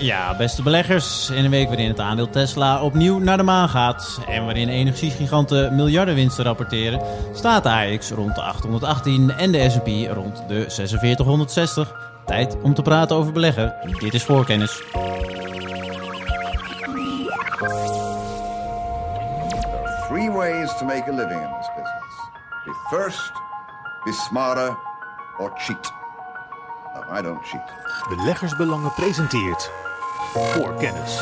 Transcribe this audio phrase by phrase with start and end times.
[0.00, 1.30] Ja, beste beleggers.
[1.30, 5.74] In een week waarin het aandeel Tesla opnieuw naar de maan gaat en waarin energiegiganten
[5.74, 7.00] miljardenwinsten rapporteren,
[7.32, 11.94] staat de AX rond de 818 en de S&P rond de 4660.
[12.26, 13.74] Tijd om te praten over beleggen.
[13.98, 14.82] Dit is voorkennis.
[20.08, 22.14] Three ways to make a living in this business.
[22.64, 23.32] Be first,
[24.04, 24.76] be smarter,
[25.38, 25.92] or cheat.
[26.94, 27.62] No, I don't cheat.
[28.08, 29.70] Beleggersbelangen presenteert
[30.32, 31.20] voor kennis.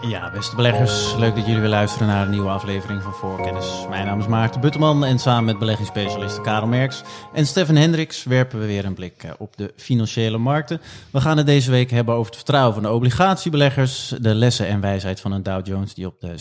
[0.00, 3.66] Ja, beste beleggers, leuk dat jullie weer luisteren naar een nieuwe aflevering van Voorkennis.
[3.88, 8.60] Mijn naam is Maarten Butteman en samen met beleggingsspecialisten Karel Merks en Stefan Hendricks werpen
[8.60, 10.80] we weer een blik eh, op de financiële markten.
[11.10, 14.80] We gaan het deze week hebben over het vertrouwen van de obligatiebeleggers, de lessen en
[14.80, 16.34] wijsheid van een Dow Jones die op de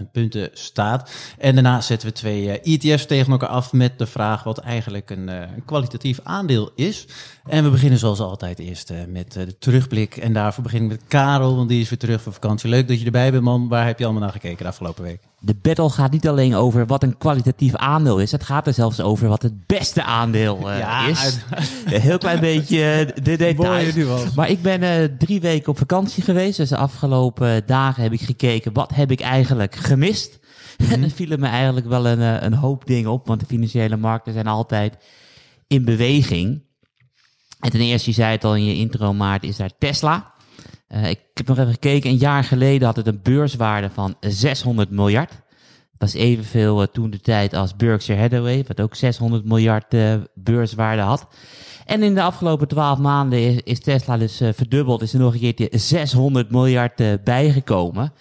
[0.00, 1.10] 36.000 punten staat.
[1.38, 5.10] En daarna zetten we twee eh, ETF's tegen elkaar af met de vraag wat eigenlijk
[5.10, 7.06] een, eh, een kwalitatief aandeel is.
[7.48, 10.16] En we beginnen zoals altijd eerst eh, met eh, de terugblik.
[10.16, 12.68] En daarvoor begin ik met Karel, want die is weer terug van vakantie.
[12.68, 13.68] Leuk dat je erbij bent, man.
[13.68, 15.20] Waar heb je allemaal naar gekeken de afgelopen week?
[15.40, 18.32] De battle gaat niet alleen over wat een kwalitatief aandeel is.
[18.32, 21.18] Het gaat er zelfs over wat het beste aandeel eh, Ja, is.
[21.20, 21.44] uit-
[21.86, 24.34] Een heel klein beetje de details.
[24.34, 26.56] Maar ik ben drie weken op vakantie geweest.
[26.56, 30.38] Dus de afgelopen dagen heb ik gekeken wat heb ik eigenlijk gemist.
[30.90, 33.26] En er vielen me eigenlijk wel een, een hoop dingen op.
[33.26, 34.94] Want de financiële markten zijn altijd
[35.66, 36.64] in beweging.
[37.60, 40.34] En ten eerste, je zei het al in je intro, Maarten, is daar Tesla.
[40.88, 42.10] Eh, ik heb nog even gekeken.
[42.10, 45.30] Een jaar geleden had het een beurswaarde van 600 miljard.
[45.30, 50.14] Dat was evenveel eh, toen de tijd als Berkshire Hathaway, wat ook 600 miljard eh,
[50.34, 51.26] beurswaarde had.
[51.86, 55.02] En in de afgelopen 12 maanden is, is Tesla dus verdubbeld.
[55.02, 58.12] Is er nog een keertje 600 miljard bijgekomen.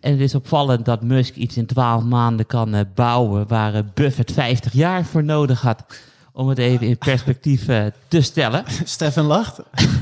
[0.00, 4.72] En het is opvallend dat Musk iets in 12 maanden kan bouwen waar Buffett 50
[4.72, 5.84] jaar voor nodig had.
[6.32, 8.64] Om het even in perspectief eh, te stellen.
[8.84, 9.60] Stefan lacht.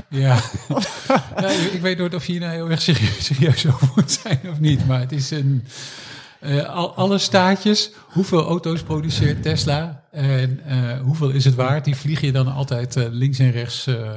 [0.09, 0.41] Ja.
[1.41, 4.41] ja ik, weet nooit of je hier nou heel erg serieus, serieus over moet zijn
[4.51, 4.87] of niet.
[4.87, 5.65] Maar het is een.
[6.41, 11.85] eh, al, alle staatjes, hoeveel auto's produceert Tesla en eh, hoeveel is het waard?
[11.85, 14.11] Die vlieg je dan altijd eh, links en rechts eh,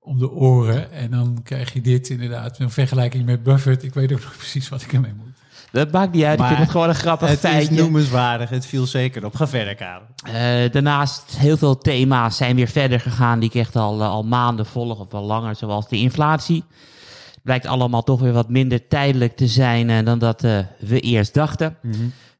[0.00, 0.92] om de oren.
[0.92, 3.82] En dan krijg je dit inderdaad, een vergelijking met Buffett.
[3.82, 5.29] Ik weet ook nog precies wat ik ermee moet.
[5.72, 6.38] Dat maakt niet uit.
[6.38, 7.74] Maar ik vind het gewoon een grappig Het is feitje.
[7.74, 8.50] noemenswaardig.
[8.50, 9.34] Het viel zeker op.
[9.34, 10.02] Ga verder, Karel.
[10.24, 14.22] Eh, daarnaast heel veel thema's zijn weer verder gegaan die ik echt al, eh, al
[14.22, 16.64] maanden volg of wel langer, zoals de inflatie.
[17.30, 20.40] Het blijkt allemaal toch weer wat minder tijdelijk te zijn eh, dan dat
[20.78, 21.76] we eerst dachten.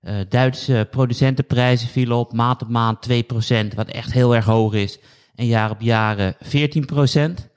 [0.01, 4.99] Eh, Duitse producentenprijzen vielen op maand op maand 2%, wat echt heel erg hoog is.
[5.35, 7.49] En jaar op jaar eh, 14%.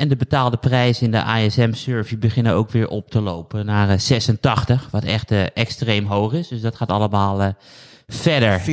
[0.00, 3.98] En de betaalde prijzen in de ISM-survey beginnen ook weer op te lopen naar eh,
[3.98, 6.48] 86, wat echt eh, extreem hoog is.
[6.48, 7.48] Dus dat gaat allemaal eh,
[8.06, 8.60] verder.
[8.60, 8.64] 14%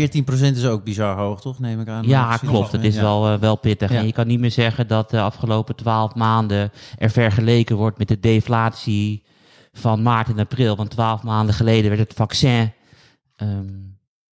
[0.56, 1.60] is ook bizar hoog, toch?
[1.60, 2.08] Neem ik aan.
[2.08, 2.72] Ja, klopt.
[2.72, 3.02] Het is Ja.
[3.02, 3.92] wel, eh, wel pittig.
[3.92, 3.98] Ja.
[3.98, 8.08] En je kan niet meer zeggen dat de afgelopen twaalf maanden er vergeleken wordt met
[8.08, 9.24] de deflatie
[9.74, 10.76] van maart en april.
[10.76, 12.74] Want twaalf maanden geleden werd het vaccin
[13.36, 13.86] ehm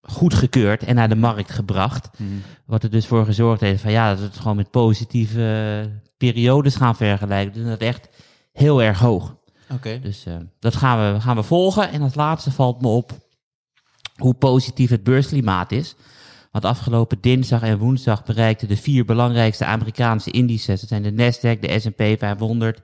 [0.06, 2.10] goedgekeurd en naar de markt gebracht.
[2.16, 2.28] Mhm.
[2.66, 5.40] Wat er dus voor gezorgd heeft van ja, dat het gewoon met positieve
[5.84, 5.90] eh,
[6.32, 7.52] periodes gaan vergelijken.
[7.52, 8.08] Dus dat is echt
[8.52, 9.34] heel erg hoog.
[9.72, 9.98] Oké.
[10.02, 11.90] Dus eh, dat gaan we, gaan we volgen.
[11.90, 13.12] En als laatste valt me op
[14.16, 15.94] hoe positief het beursklimaat is.
[16.50, 21.60] Want afgelopen dinsdag en woensdag bereikten de vier belangrijkste Amerikaanse indices, dat zijn de Nasdaq,
[21.60, 22.80] de S&P 500,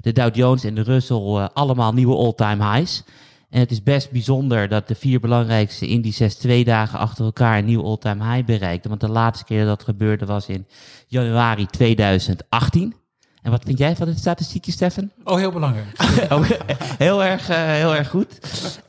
[0.00, 3.02] de Dow Jones en de Russell, eh, allemaal nieuwe all-time highs.
[3.50, 7.64] En het is best bijzonder dat de vier belangrijkste indices twee dagen achter elkaar een
[7.64, 8.88] nieuw all-time high bereikten.
[8.88, 10.66] Want de laatste keer dat dat gebeurde was in
[11.06, 12.94] januari 2018.
[13.42, 15.10] En wat vind jij van het statistiekje, Stefan?
[15.24, 15.86] Oh, heel belangrijk.
[16.32, 16.50] Oh,
[16.98, 18.38] heel, erg, eh, heel erg goed.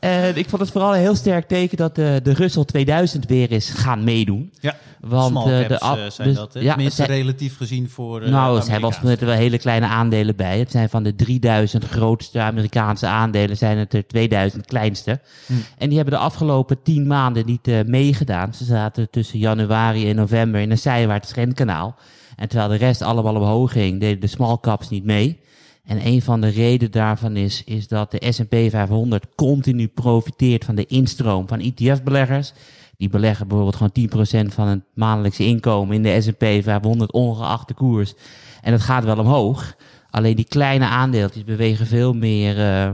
[0.00, 3.50] En ik vond het vooral een heel sterk teken dat de, de Russell 2000 weer
[3.50, 4.52] is gaan meedoen.
[4.60, 6.54] Ja, Want small eh, caps de eh, zijn dus- dat.
[6.54, 6.60] Hè?
[6.60, 8.22] ja, Tenminste, het zijn- relatief gezien voor.
[8.22, 10.58] eh, nou, de ze hebben er wel hele kleine aandelen bij.
[10.58, 15.20] Het zijn van de 3000 grootste Amerikaanse aandelen, zijn het er 2000 kleinste.
[15.46, 15.52] Hm.
[15.78, 18.54] En die hebben de afgelopen 10 maanden niet eh, meegedaan.
[18.54, 21.96] Ze zaten tussen januari en november in een zijwaarts trendkanaal.
[22.42, 25.40] En terwijl de rest allemaal omhoog ging, deden de small caps niet mee.
[25.84, 30.74] En een van de redenen daarvan is, is dat de S&P 500 continu profiteert van
[30.74, 32.52] de instroom van ETF-beleggers.
[32.96, 37.74] Die beleggen bijvoorbeeld gewoon 10% van het maandelijkse inkomen in de S&P 500 ongeacht de
[37.74, 38.14] koers.
[38.62, 39.76] En het gaat wel omhoog.
[40.10, 42.90] Alleen die kleine aandeeltjes bewegen veel meer eh,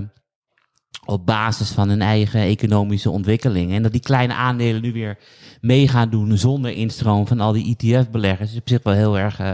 [1.08, 3.72] op basis van hun eigen economische ontwikkeling.
[3.72, 5.18] En dat die kleine aandelen nu weer
[5.60, 9.38] mee gaan doen zonder instroom van al die ETF-beleggers is op zich wel heel erg
[9.38, 9.52] eh,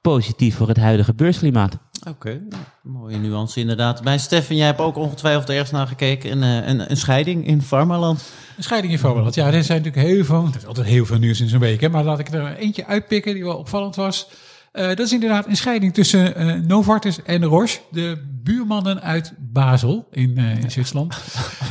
[0.00, 1.78] positief voor het huidige beursklimaat.
[2.08, 4.02] Oké, nou, mooie nuance inderdaad.
[4.02, 6.30] Bij Stefan, jij hebt ook ongetwijfeld ergens naar gekeken.
[6.30, 8.32] Een, eh, een, een scheiding in Farmaland.
[8.56, 9.34] Een scheiding in Farmaland.
[9.34, 11.80] Ja, er zijn natuurlijk heel veel, er is altijd heel veel nieuws in zo'n week.
[11.80, 14.28] Hè, maar laat ik er eentje uitpikken die wel opvallend was.
[14.72, 20.08] Eh, dat is inderdaad een scheiding tussen eh, Novartis en Roche, de buurmannen uit Basel
[20.10, 21.16] in, eh, in Zwitserland.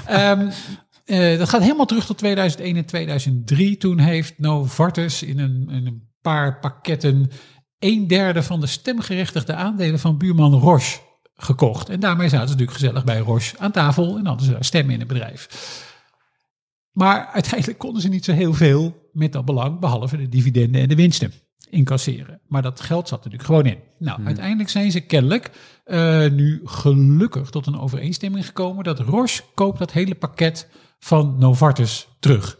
[0.06, 0.50] Ehm,
[1.06, 3.78] eh, dat gaat helemaal terug tot 2001 en 2003.
[3.78, 7.32] Toen heeft Novartis in een, in een paar pakketten
[7.80, 11.00] een derde van de stemgerechtigde aandelen van buurman Roche
[11.36, 11.90] gekocht.
[11.90, 15.00] En daarmee zaten ze natuurlijk gezellig bij Roche aan tafel en hadden ze stemmen in
[15.00, 15.48] het bedrijf.
[16.92, 20.88] Maar uiteindelijk konden ze niet zo heel veel met dat belang, behalve de dividenden en
[20.88, 21.34] de winsten
[21.72, 22.40] incasseren.
[22.48, 23.78] Maar dat geld zat er natuurlijk gewoon in.
[23.98, 25.52] Nou, uiteindelijk zijn ze kennelijk
[25.84, 30.68] eh, nu gelukkig tot een overeenstemming gekomen dat Roche koopt dat hele pakket
[31.00, 32.60] van Novartis terug.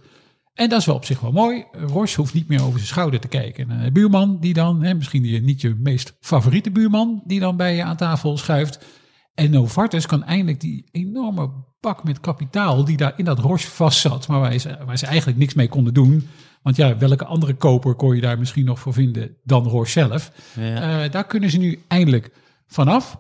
[0.54, 1.66] En dat is wel op zich wel mooi.
[1.72, 3.84] Roche hoeft niet meer over zijn schouder te kijken.
[3.84, 7.84] de buurman die dan, hè, misschien niet je meest favoriete buurman, die dan bij je
[7.84, 8.86] aan tafel schuift.
[9.34, 11.50] En Novartis kan eindelijk die enorme
[11.80, 15.06] bak met kapitaal die daar in dat Roche vast zat, maar waar ze, waar ze
[15.06, 16.28] eigenlijk niks mee konden doen.
[16.62, 20.32] Want ja, welke andere koper kon je daar misschien nog voor vinden dan Roche zelf?
[20.56, 21.04] Ja.
[21.04, 22.32] Eh, daar kunnen ze nu eindelijk
[22.68, 23.20] vanaf.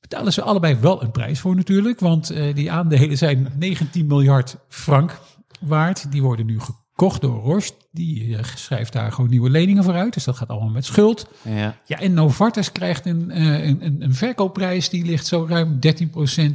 [0.00, 4.56] Betalen ze allebei wel een prijs voor natuurlijk, want eh, die aandelen zijn 19 miljard
[4.68, 5.20] frank
[5.60, 6.12] waard.
[6.12, 7.72] Die worden nu gekocht door Roche.
[7.90, 11.26] Die eh, schrijft daar gewoon nieuwe leningen voor uit, dus dat gaat allemaal met schuld.
[11.42, 11.76] Ja.
[11.84, 15.78] Ja, en Novartis krijgt een, eh, een, een, een verkoopprijs die ligt zo ruim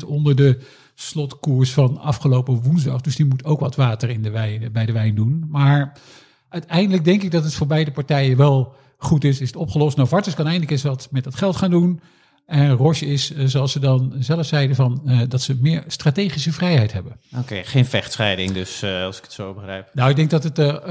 [0.01, 0.59] 13% onder de
[0.95, 3.01] slotkoers van afgelopen woensdag.
[3.01, 5.45] Dus die moet ook wat water in de wijn, bij de wijn doen.
[5.49, 5.97] Maar
[6.49, 9.41] uiteindelijk denk ik dat het voor beide partijen wel goed is.
[9.41, 9.97] Is het opgelost?
[9.97, 11.99] Novartis kan eindelijk eens wat met dat geld gaan doen.
[12.45, 16.51] En Roche is, eh, zoals ze dan zelf zeiden, van, eh, dat ze meer strategische
[16.51, 17.19] vrijheid hebben.
[17.37, 19.89] Oké, geen vechtscheiding dus, eh, als ik het zo begrijp.
[19.93, 20.81] Nou, ik denk dat het de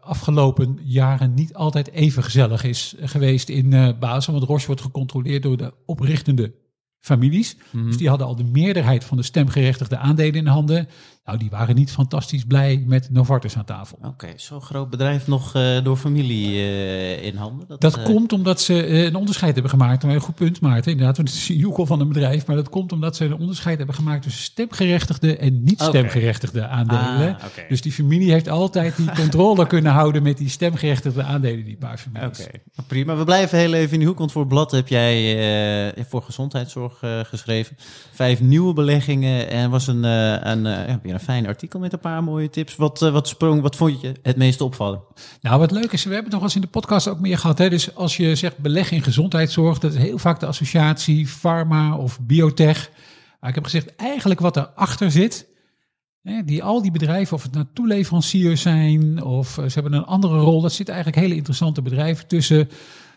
[0.00, 4.32] afgelopen jaren niet altijd even gezellig is geweest in Basel.
[4.32, 6.54] Want Roche wordt gecontroleerd door de oprichtende
[7.00, 7.56] families.
[7.72, 10.88] Dus die hadden al de meerderheid van de stemgerechtigde aandelen in handen.
[11.24, 13.98] Nou, die waren niet fantastisch blij met Novartis aan tafel.
[14.02, 17.66] Oké, zo'n groot bedrijf nog eh, door familie eh, in handen.
[17.78, 20.02] Dat eh, komt omdat ze een onderscheid hebben gemaakt.
[20.02, 20.90] Een goed punt, Maarten.
[20.90, 22.46] Inderdaad, het is een joekel van een bedrijf.
[22.46, 27.36] Maar dat komt omdat ze een onderscheid hebben gemaakt tussen stemgerechtigde en niet stemgerechtigde aandelen.
[27.36, 27.68] Ah.
[27.68, 31.98] Dus die familie heeft altijd die controle kunnen houden met die stemgerechtigde aandelen, die paar
[31.98, 32.40] families.
[32.40, 33.16] Oké, nou, prima.
[33.16, 37.76] We blijven heel even in die hoek, want voor blad heb jij voor gezondheidszorg geschreven.
[38.12, 40.64] Vijf nieuwe beleggingen en was een, een,
[41.14, 42.76] een fijn artikel met een paar mooie tips.
[42.76, 45.02] Wat, eh, wat sprong, wat vond je het meest opvallen?
[45.40, 47.58] Nou, wat leuk is, we hebben het nog eens in de podcast ook meer gehad.
[47.58, 47.70] Hè?
[47.70, 52.20] Dus als je zegt beleg in gezondheidszorg, dat is heel vaak de associatie pharma of
[52.20, 52.90] biotech.
[53.40, 55.46] Maar ik heb gezegd, eigenlijk wat erachter zit,
[56.22, 60.04] hè, die al die bedrijven, of het nou toeleveranciers zijn of eh, ze hebben een
[60.04, 62.68] andere rol, dat zit eigenlijk hele interessante bedrijven tussen.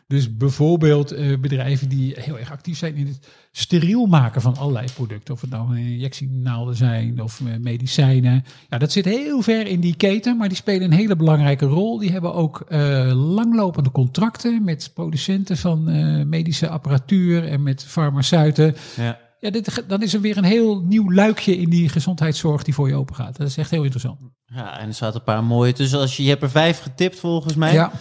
[0.07, 4.87] Dus bijvoorbeeld eh, bedrijven die heel erg actief zijn in het steriel maken van allerlei
[4.93, 5.33] producten.
[5.33, 8.43] Of het nou injectienaalden zijn of eh, medicijnen.
[8.69, 11.97] Ja, dat zit heel ver in die keten, maar die spelen een hele belangrijke rol.
[11.97, 15.83] Die hebben ook eh, langlopende contracten met producenten van
[16.29, 18.75] medische apparatuur en met farmaceuten.
[18.95, 19.23] Ja.
[19.39, 22.87] Ja, dit, dan is er weer een heel nieuw luikje in die gezondheidszorg die voor
[22.87, 23.37] je open gaat.
[23.37, 24.19] Dat is echt heel interessant.
[24.45, 25.99] Ja, en er zaten een paar mooie tussen.
[25.99, 27.73] Als je, je hebt er vijf getipt volgens mij.
[27.73, 27.91] Ja.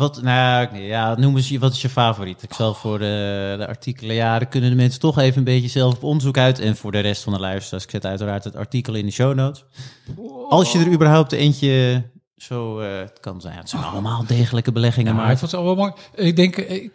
[0.00, 2.42] Wat, nou ja, noem eens, wat is je favoriet?
[2.42, 5.94] Ik zal voor de, de artikelen, ja, kunnen de mensen toch even een beetje zelf
[5.94, 6.58] op onderzoek uit.
[6.58, 9.34] En voor de rest van de luisteraars, ik zet uiteraard het artikel in de show
[9.34, 9.64] notes.
[10.48, 12.02] Als je er überhaupt eentje
[12.42, 15.64] zo, eh, het kan zijn, het zijn allemaal degelijke beleggingen, Maar maar het was al
[15.64, 15.92] wel mooi.
[16.14, 16.92] Ik denk, ik,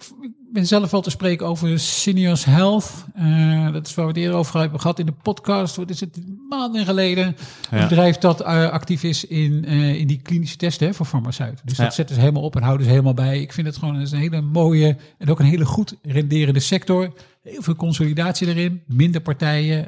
[0.51, 3.05] ben zelf wel te spreken over Seniors Health.
[3.15, 5.75] Eh, dat is waar we het eerder over hebben gehad in de podcast.
[5.75, 6.19] Wat is het?
[6.49, 7.25] Maanden geleden.
[7.71, 7.87] Een Ja.
[7.87, 11.65] bedrijf dat eh, actief is in, in die klinische testen hè, voor farmaceuten.
[11.65, 11.91] Dus dat Ja.
[11.91, 13.41] zetten ze helemaal op en houden ze helemaal bij.
[13.41, 17.13] Ik vind het gewoon is een hele mooie en ook een hele goed renderende sector.
[17.43, 18.81] Heel veel consolidatie erin.
[18.87, 19.87] Minder partijen.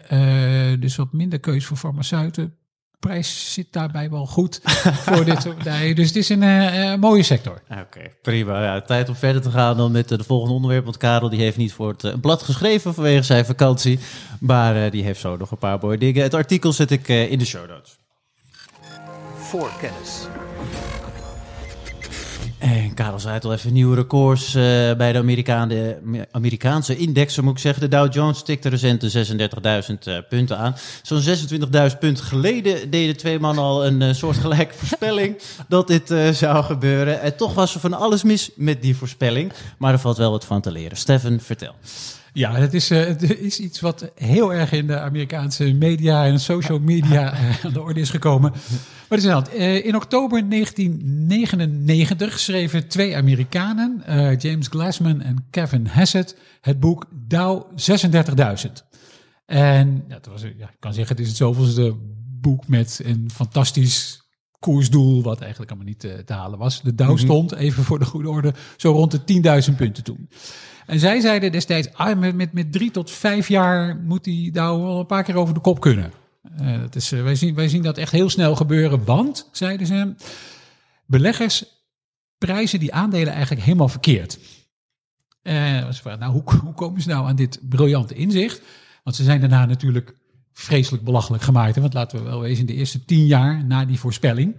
[0.79, 2.53] dus wat minder keus voor farmaceuten.
[2.99, 5.95] Prijs zit daarbij wel goed voor dit soort partijen.
[5.95, 7.61] Dus het is een eh, eh, mooie sector.
[7.69, 8.63] Oké, prima.
[8.63, 10.83] Ja, tijd om verder te gaan dan met eh, de volgende onderwerp.
[10.83, 13.99] Want Karel die heeft niet voor het eh, blad geschreven vanwege zijn vakantie.
[14.39, 16.23] Maar eh, die heeft zo nog een paar mooie dingen.
[16.23, 17.97] Het artikel zet ik eh, in de show notes.
[19.35, 20.27] voor kennis.
[22.97, 24.61] Karel zei het al even, nieuwe records eh,
[24.93, 25.97] bij de, Amerikaan, de
[26.31, 27.81] Amerikaanse indexen, moet ik zeggen.
[27.81, 29.25] De Dow Jones tikte recent de
[29.89, 30.75] 36.000 eh, punten aan.
[31.01, 31.21] Zo'n
[31.91, 35.37] 26.000 punten geleden deden twee mannen al een eh, soortgelijke voorspelling
[35.67, 37.21] dat dit zou gebeuren.
[37.21, 39.51] En toch was er van alles mis met die voorspelling.
[39.77, 40.97] Maar er valt wel wat van te leren.
[40.97, 41.75] Steffen, vertel.
[42.37, 46.39] Ja, het is, eh, het is iets wat heel erg in de Amerikaanse media en
[46.39, 48.51] social media eh, aan de orde is gekomen.
[48.51, 48.61] Maar
[49.09, 54.03] het is inderdaad, eh, in oktober 1999 schreven twee Amerikanen,
[54.37, 58.85] James Glassman en Kevin Hassett, het boek Dow 36.000.
[59.45, 61.95] En ja, het was, ja, ik kan zeggen, het is het zoveelste
[62.41, 64.21] boek met een fantastisch
[64.59, 66.81] koersdoel, wat eigenlijk allemaal niet te halen was.
[66.81, 69.19] De Dow stond, even voor de goede orde, zo rond de
[69.69, 70.29] 10.000 punten toen.
[70.87, 74.83] En zij zeiden destijds, ah, met, met, met drie tot vijf jaar moet die Dow
[74.83, 76.11] wel een paar keer over de kop kunnen.
[76.57, 79.87] Eh, dat is, eh, wij, zien, wij zien dat echt heel snel gebeuren, want, zeiden
[79.87, 80.15] ze,
[81.05, 81.65] beleggers
[82.37, 84.39] prijzen die aandelen eigenlijk helemaal verkeerd.
[85.41, 88.61] Eh, nou, hoe, hoe komen ze nou aan dit briljante inzicht?
[89.03, 90.15] Want ze zijn daarna natuurlijk
[90.53, 91.75] vreselijk belachelijk gemaakt.
[91.75, 91.81] hè.
[91.81, 94.55] Want laten we wel wezen, de eerste tien jaar na die voorspelling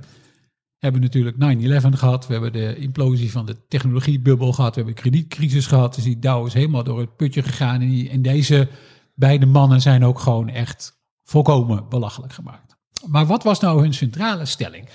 [0.79, 2.27] hebben natuurlijk 9-11 gehad.
[2.27, 4.75] We hebben de implosie van de technologiebubbel gehad.
[4.75, 5.95] We hebben de kredietcrisis gehad.
[5.95, 7.81] Dus die Dow is helemaal door het putje gegaan.
[7.81, 8.69] En, deze
[9.15, 12.77] beide mannen zijn ook gewoon echt volkomen belachelijk gemaakt.
[13.07, 14.89] Maar wat was nou hun centrale stelling?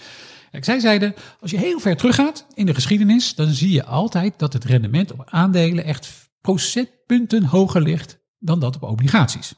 [0.51, 4.53] Zij zeiden, als je heel ver teruggaat in de geschiedenis, dan zie je altijd dat
[4.53, 9.53] het rendement op aandelen echt procentpunten hoger ligt dan dat op obligaties.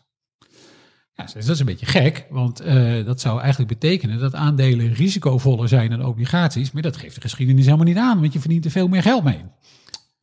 [1.16, 5.68] Ja, dat is een beetje gek, want eh, dat zou eigenlijk betekenen dat aandelen risicovoller
[5.68, 6.72] zijn dan obligaties.
[6.72, 9.24] Maar dat geeft de geschiedenis helemaal niet aan, want je verdient er veel meer geld
[9.24, 9.44] mee.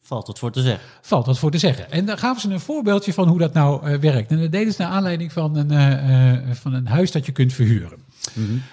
[0.00, 0.82] Valt het voor te zeggen.
[1.00, 1.90] Valt wat voor te zeggen.
[1.90, 4.30] En dan gaven ze een voorbeeldje van hoe dat nou eh, werkt.
[4.30, 7.52] En dat deden ze naar aanleiding van een, eh, van een huis dat je kunt
[7.52, 7.98] verhuren.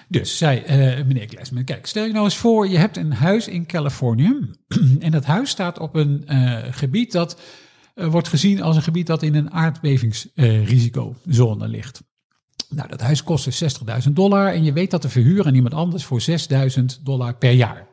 [0.08, 0.62] Dus zei
[1.06, 4.50] meneer Glassman, kijk, stel je nou eens voor, je hebt een huis in Californië.
[4.98, 6.24] en dat huis staat op een
[6.70, 7.40] gebied dat
[7.94, 12.02] wordt gezien als een gebied dat in een aardbevingsrisicozone ligt.
[12.70, 13.70] Nou, dat huis kostte
[14.06, 16.22] 60.000 dollar en je weet dat te verhuren aan iemand anders voor
[16.78, 17.88] 6.000 dollar per jaar.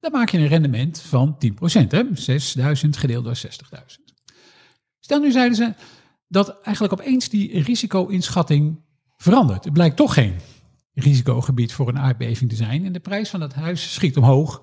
[0.00, 2.02] Dan maak je een rendement van 10%, hè?
[2.04, 4.02] 6.000 gedeeld door 60.000.
[5.00, 5.74] Stel nu zeiden ze
[6.28, 8.80] dat eigenlijk opeens die risico-inschatting
[9.16, 9.64] verandert.
[9.64, 10.34] Het blijkt toch geen
[10.94, 12.84] risicogebied voor een aardbeving te zijn.
[12.84, 14.62] En de prijs van dat huis schiet omhoog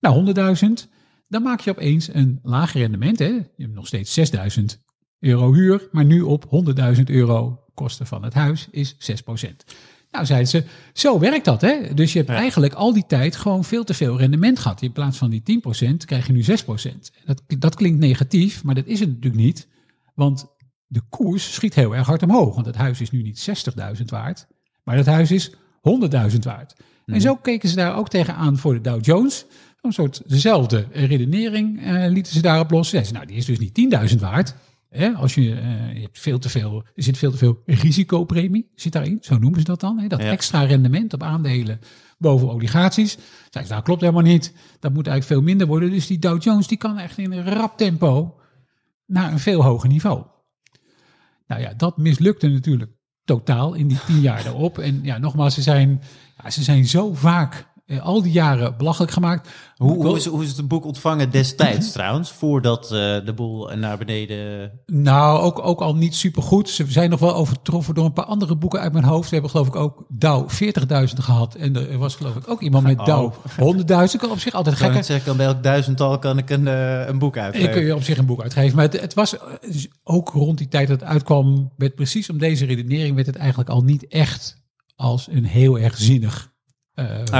[0.00, 0.90] naar 100.000.
[1.28, 3.18] Dan maak je opeens een lager rendement.
[3.18, 3.26] Hè?
[3.26, 4.64] Je hebt nog steeds 6.000
[5.18, 6.64] euro huur, maar nu op
[6.96, 8.96] 100.000 euro kosten van het huis is 6%.
[10.10, 11.60] Nou, zeiden ze, zo werkt dat.
[11.60, 11.94] Hè?
[11.94, 14.82] Dus je hebt eigenlijk al die tijd gewoon veel te veel rendement gehad.
[14.82, 15.60] In plaats van die
[15.90, 16.44] 10% krijg je nu 6%.
[17.24, 19.68] Dat, dat klinkt negatief, maar dat is het natuurlijk niet.
[20.14, 20.46] Want
[20.86, 22.54] de koers schiet heel erg hard omhoog.
[22.54, 23.48] Want het huis is nu niet
[23.98, 24.46] 60.000 waard,
[24.84, 25.56] maar het huis is 100.000
[26.42, 26.74] waard.
[27.06, 29.44] En zo keken ze daar ook tegenaan voor de Dow Jones.
[29.80, 32.88] Een soort dezelfde redenering eh, lieten ze daarop los.
[32.88, 34.54] Zeiden ze, nou, die is dus niet 10.000 waard.
[34.92, 38.70] Hè, als je, eh, je hebt veel te veel, er zit veel te veel risicopremie
[38.74, 39.98] zit daarin, zo noemen ze dat dan.
[39.98, 40.30] Hè, dat Ja.
[40.30, 41.80] extra rendement op aandelen
[42.18, 43.18] boven obligaties.
[43.50, 44.52] Ze, nou klopt helemaal niet.
[44.80, 45.90] Dat moet eigenlijk veel minder worden.
[45.90, 48.40] Dus die Dow Jones die kan echt in een rap tempo
[49.06, 50.26] naar een veel hoger niveau.
[51.46, 52.90] Nou ja, dat mislukte natuurlijk
[53.24, 54.78] totaal in die tien jaar daarop.
[54.78, 56.02] En ja, nogmaals, ze zijn,
[56.42, 57.70] ja, ze zijn zo vaak
[58.00, 59.48] al die jaren belachelijk gemaakt.
[59.76, 62.32] Hoe, is, hoe is het boek ontvangen destijds trouwens?
[62.32, 62.90] Voordat eh,
[63.24, 64.70] de boel naar beneden...
[64.86, 66.68] Nou, ook, ook al niet supergoed.
[66.68, 69.28] Ze zijn nog wel overtroffen door een paar andere boeken uit mijn hoofd.
[69.28, 70.54] We hebben geloof ik ook Dow 40.000
[71.14, 71.54] gehad.
[71.54, 73.86] En er was geloof ik ook iemand met Dow 100.000.
[74.18, 77.36] Kan op zich altijd Ik kan bij elk duizendtal kan ik een, eh, een boek
[77.36, 77.70] Ik uitgeven.
[77.70, 78.76] kun je op zich een boek uitgeven.
[78.76, 82.30] Maar het, het was eh, dus ook rond die tijd dat het uitkwam, werd precies
[82.30, 84.60] om deze redenering, werd het eigenlijk al niet echt
[84.96, 86.51] als een heel erg zinnig,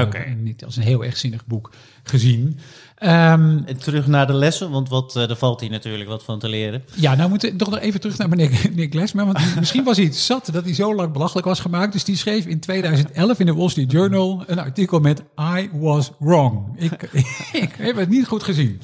[0.02, 0.18] Oké.
[0.36, 1.70] niet als een heel erg zinnig boek
[2.02, 2.58] gezien.
[2.94, 6.48] Ehm, terug naar de lessen, want wat, eh, er valt hier natuurlijk wat van te
[6.48, 6.82] leren.
[6.94, 9.32] ja, nou moeten we toch nog even terug naar meneer, Glassman.
[9.32, 11.92] Want misschien was hij het zat dat hij zo lang belachelijk was gemaakt.
[11.92, 15.22] Dus die schreef in 2011 in de Wall Street Journal een artikel met
[15.58, 16.80] I was wrong.
[16.80, 17.02] Ik,
[17.64, 18.80] ik heb het niet goed gezien.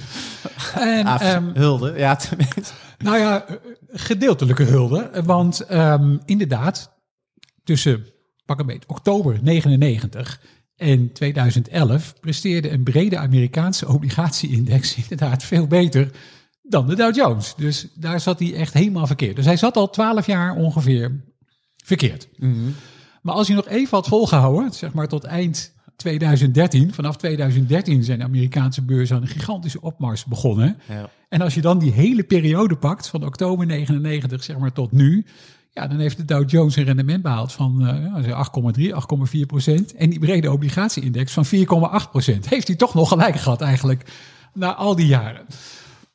[0.75, 2.73] En, Ah, ehm, hulde, ja tenminste.
[2.99, 3.55] Nou ja, eh,
[3.89, 5.11] gedeeltelijke hulde.
[5.25, 6.91] Want ehm, inderdaad,
[7.65, 8.07] tussen
[8.45, 10.41] pak een beetje oktober 99
[10.79, 16.11] en 2011 presteerde een brede Amerikaanse obligatieindex inderdaad veel beter
[16.63, 17.55] dan de Dow Jones.
[17.57, 19.37] Dus daar zat hij echt helemaal verkeerd.
[19.37, 21.25] Dus hij zat al 12 jaar ongeveer
[21.85, 22.29] verkeerd.
[23.23, 28.19] Maar als hij nog even had volgehouden, zeg maar tot eind 2013, vanaf 2013 zijn
[28.19, 30.79] de Amerikaanse beurzen aan een gigantische opmars begonnen.
[30.89, 31.11] Ja.
[31.29, 35.27] En als je dan die hele periode pakt, van oktober 99 zeg maar tot nu,
[35.73, 38.83] ja, dan heeft de Dow Jones een rendement behaald van eh, ja, 8,3,
[39.33, 39.95] 8,4 procent.
[39.95, 42.49] En die brede obligatieindex van 4,8 procent.
[42.49, 44.13] Heeft hij toch nog gelijk gehad eigenlijk,
[44.53, 45.47] na al die jaren.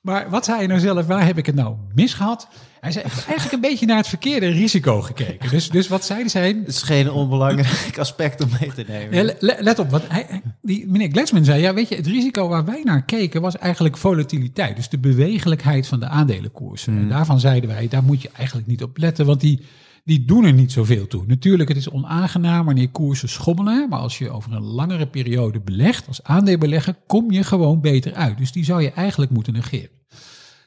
[0.03, 2.47] Maar wat zei hij nou zelf, waar heb ik het nou misgehad?
[2.79, 5.49] Hij zei, eigenlijk een beetje naar het verkeerde risico gekeken.
[5.49, 6.47] Dus, dus wat zeiden zij?
[6.47, 9.25] Het is geen onbelangrijk aspect om mee te nemen.
[9.25, 12.65] Ja, let op, wat hij, die, meneer Gletsman zei, ja, weet je, het risico waar
[12.65, 14.75] wij naar keken was eigenlijk volatiliteit.
[14.75, 16.97] Dus de bewegelijkheid van de aandelenkoersen.
[16.97, 19.65] En daarvan zeiden wij, daar moet je eigenlijk niet op letten, want die,
[20.03, 21.25] die doen er niet zoveel toe.
[21.27, 26.07] Natuurlijk, het is onaangenaam wanneer koersen schommelen, maar als je over een langere periode belegt,
[26.07, 28.37] als aandeelbelegger, kom je gewoon beter uit.
[28.37, 30.01] Dus die zou je eigenlijk moeten negeren.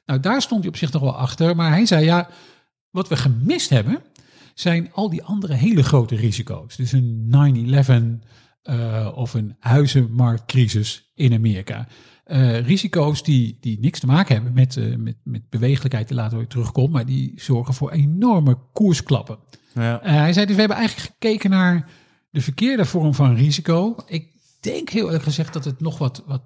[0.07, 2.29] Nou, daar stond hij op zich nog wel achter, maar hij zei, ja,
[2.91, 4.03] wat we gemist hebben,
[4.55, 6.77] zijn al die andere hele grote risico's.
[6.77, 8.27] Dus een 9-11,
[8.63, 11.89] eh, of een huizenmarktcrisis in Amerika.
[12.27, 16.39] Eh, risico's die, die niks te maken hebben met, eh, met, met bewegelijkheid, die later
[16.39, 19.39] weer terugkomt, maar die zorgen voor enorme koersklappen.
[19.75, 20.03] Ja.
[20.03, 21.91] Eh, hij zei dus, we hebben eigenlijk gekeken naar
[22.31, 23.97] de verkeerde vorm van risico.
[24.07, 24.29] Ik
[24.61, 26.43] denk heel eerlijk gezegd dat het nog wat, wat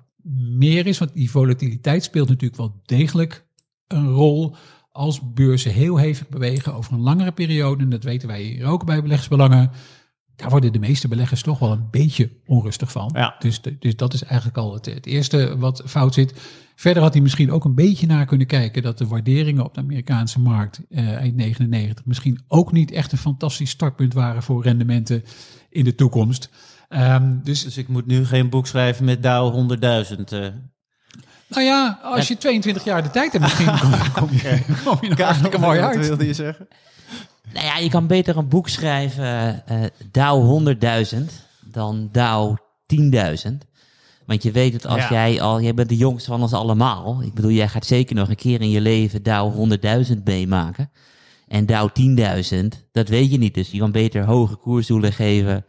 [0.58, 3.46] meer is, want die volatiliteit speelt natuurlijk wel degelijk
[3.87, 4.56] een rol
[4.92, 7.82] als beurzen heel hevig bewegen over een langere periode.
[7.82, 9.70] En dat weten wij hier ook bij beleggersbelangen.
[10.40, 13.11] Daar worden de meeste beleggers toch wel een beetje onrustig van.
[13.14, 13.35] Ja.
[13.38, 16.35] Dus, dus dat is eigenlijk al het, het eerste wat fout zit.
[16.75, 19.80] Verder had hij misschien ook een beetje naar kunnen kijken dat de waarderingen op de
[19.80, 25.25] Amerikaanse markt eh, eind 99 misschien ook niet echt een fantastisch startpunt waren voor rendementen
[25.70, 26.49] in de toekomst.
[26.88, 30.32] Ehm, dus Dus ik moet nu geen boek schrijven met Dow 100.000.
[30.32, 30.49] eh
[31.49, 33.90] nou ja, als je 22 jaar de tijd hebt, misschien kom,
[34.28, 36.06] kom je, kom je er hartstikke mooi Wat uit.
[36.06, 36.68] wilde je zeggen?
[37.52, 40.68] Nou ja, je kan beter een boek schrijven, eh Dow
[41.14, 41.18] 100.000,
[41.64, 42.56] dan Dow
[42.87, 43.50] 10.000.
[44.26, 45.11] Want je weet het als Ja.
[45.11, 47.23] jij al, jij bent de jongste van ons allemaal.
[47.23, 49.73] Ik bedoel, jij gaat zeker nog een keer in je leven Dow
[50.12, 50.90] 100.000 meemaken.
[51.49, 53.54] En Dow 10.000, dat weet je niet.
[53.54, 55.64] Dus je kan beter hoge koersdoelen geven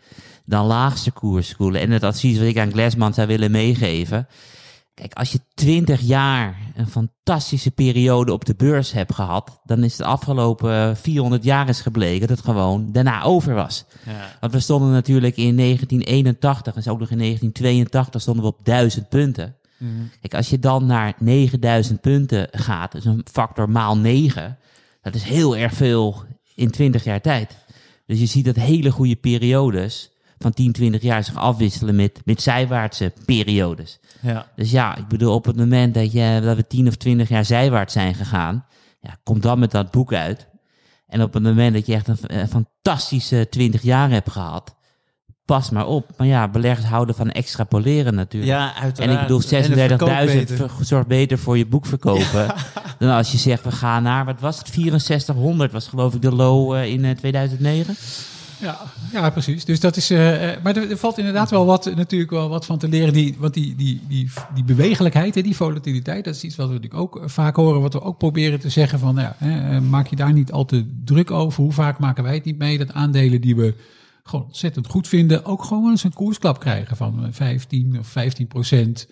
[0.46, 1.82] dan laagste koersdoelen.
[1.82, 4.28] En het advies wat ik aan Glassman zou willen meegeven.
[4.93, 9.95] Kijk, als je 20 jaar een fantastische periode op de beurs hebt gehad, dan is
[9.95, 13.86] de afgelopen 400 jaar is gebleken dat het gewoon daarna over was.
[14.05, 14.38] Ja.
[14.39, 19.10] Want we stonden natuurlijk in 1981 en ook nog in 1982 stonden we op 1000
[19.10, 19.55] punten.
[20.21, 24.57] Kijk, als je dan naar 9000 punten gaat, dus een factor maal 9,
[25.01, 26.24] dat is heel erg veel
[26.55, 27.57] in 20 jaar tijd.
[28.05, 30.11] Dus je ziet dat hele goede periodes
[30.41, 34.00] van 10, 20 jaar zich afwisselen met, met zijwaartse periodes.
[34.21, 34.48] Ja.
[34.55, 37.45] Dus ja, ik bedoel, op het moment dat, je, dat we 10 of 20 jaar
[37.45, 38.65] zijwaarts zijn gegaan,
[39.01, 40.48] ja, kom dan met dat boek uit.
[41.07, 44.75] En op het moment dat je echt een, eh, fantastische 20 jaar hebt gehad,
[45.45, 46.10] pas maar op.
[46.17, 48.51] Maar ja, beleggers houden van extrapoleren natuurlijk.
[48.51, 49.00] ja, uiteraard.
[49.00, 50.57] En ik bedoel, En het verkoopt 36.000 beter.
[50.69, 52.53] ver- zorgt beter voor je boekverkopen.
[53.00, 56.31] dan als je zegt, we gaan naar, wat was het, 6400 was geloof ik de
[56.36, 57.95] low eh, in eh, 2009.
[58.62, 58.78] Ja,
[59.12, 59.65] ja, precies.
[59.65, 60.10] Dus dat is.
[60.10, 63.13] eh, eh, maar er, er valt inderdaad wel wat, natuurlijk wel wat van te leren.
[63.13, 67.02] Die, want die, die, die, die bewegelijkheid, die volatiliteit, dat is iets wat we natuurlijk
[67.02, 67.82] ook eh, vaak horen.
[67.82, 70.65] Wat we ook proberen te zeggen van, nou ja, hè, maak je daar niet al
[70.65, 71.63] te druk over.
[71.63, 73.74] Hoe vaak maken wij het niet mee dat aandelen die we
[74.24, 78.47] gewoon ontzettend goed vinden, ook gewoon eens een koersklap krijgen van eh, 15 of 15
[78.47, 79.08] procent.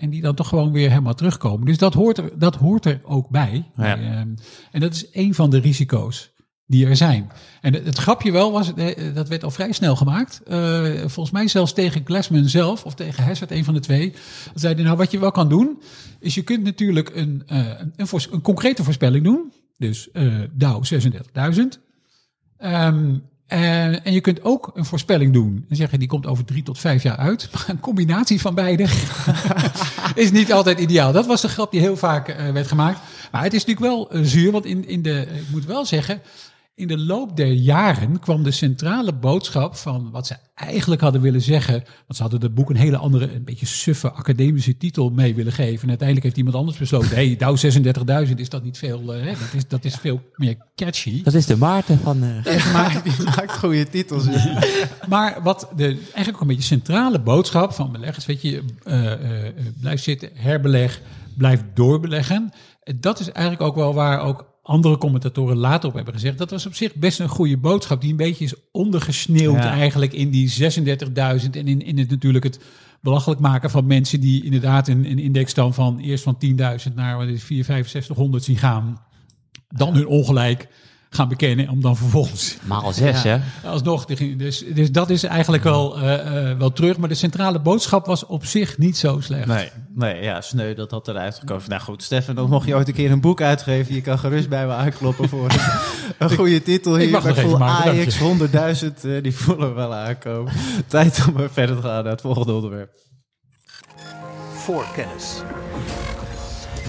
[0.00, 1.66] en die dan toch gewoon weer helemaal terugkomen.
[1.66, 3.64] Dus dat hoort er, dat hoort er ook bij.
[3.76, 3.96] Ja.
[3.96, 4.16] Eh,
[4.70, 6.30] en dat is een van de risico's
[6.68, 7.30] die er zijn.
[7.60, 10.40] En het, grapje wel was, eh, dat werd al vrij snel gemaakt.
[10.46, 14.10] Eh, volgens mij zelfs tegen Glassman zelf of tegen Hazard, een van de twee.
[14.52, 15.82] Dat zei hij, nou wat je wel kan doen,
[16.20, 19.52] is je kunt natuurlijk een, eh, een, een, concrete voorspelling doen.
[19.78, 21.80] Dus eh Dow 36.000.
[22.56, 23.14] Ehm,
[23.46, 25.64] en, en je kunt ook een voorspelling doen.
[25.68, 27.50] En zeggen, die komt over drie tot vijf jaar uit.
[27.68, 28.82] Een combinatie van beide
[30.14, 31.12] is niet altijd ideaal.
[31.12, 33.00] Dat was de grap die heel vaak werd gemaakt.
[33.32, 36.20] Maar het is natuurlijk wel zuur, want in, in de, ik moet wel zeggen,
[36.78, 41.40] in de loop der jaren kwam de centrale boodschap van wat ze eigenlijk hadden willen
[41.42, 41.72] zeggen.
[41.72, 45.52] Want ze hadden het boek een hele andere, een beetje suffe academische titel mee willen
[45.52, 45.82] geven.
[45.82, 47.56] En uiteindelijk heeft iemand anders besloten, hey, Dow
[48.28, 49.30] 36.000 is dat niet veel, eh, hè?
[49.30, 51.22] dat, is, dat is veel meer catchy.
[51.22, 52.22] Dat is de Maarten van...
[52.22, 54.24] eh, Maar die maakt goede titels.
[55.08, 59.12] Maar wat de, eigenlijk ook een beetje centrale boodschap van beleggers, weet je, eh,
[59.80, 61.00] blijf zitten, herbeleg,
[61.36, 62.52] blijf doorbeleggen.
[62.96, 66.38] Dat is eigenlijk ook wel waar ook andere commentatoren later op hebben gezegd.
[66.38, 69.70] Dat was op zich best een goede boodschap, die een beetje is ondergesneeuwd Ja.
[69.70, 72.60] eigenlijk in die 36.000 en in, in het natuurlijk het
[73.00, 76.38] belachelijk maken van mensen die inderdaad een, een index dan van eerst van
[76.88, 79.00] 10.000 naar wat is 4, 6500 zien gaan.
[79.68, 80.68] Dan hun ongelijk
[81.10, 83.38] gaan bekennen om dan vervolgens maal 6, hè?
[83.64, 86.96] Alsnog, dus, dus dat is eigenlijk wel, eh, eh, wel terug.
[86.96, 89.46] Maar de centrale boodschap was op zich niet zo slecht.
[89.46, 91.68] Nee, nee, ja, sneu dat dat eruit gekomen.
[91.68, 93.94] Nou goed, Stefan, dan mocht je ooit een keer een boek uitgeven.
[93.94, 95.50] Je kan gerust bij me aankloppen voor
[96.18, 97.06] een, goede titel hier.
[97.06, 100.52] ik mag even voel maken, dank AX 100.000, eh, die voelen we wel aankomen.
[100.86, 102.90] Tijd om verder te gaan naar het volgende onderwerp.
[104.54, 105.42] voor kennis.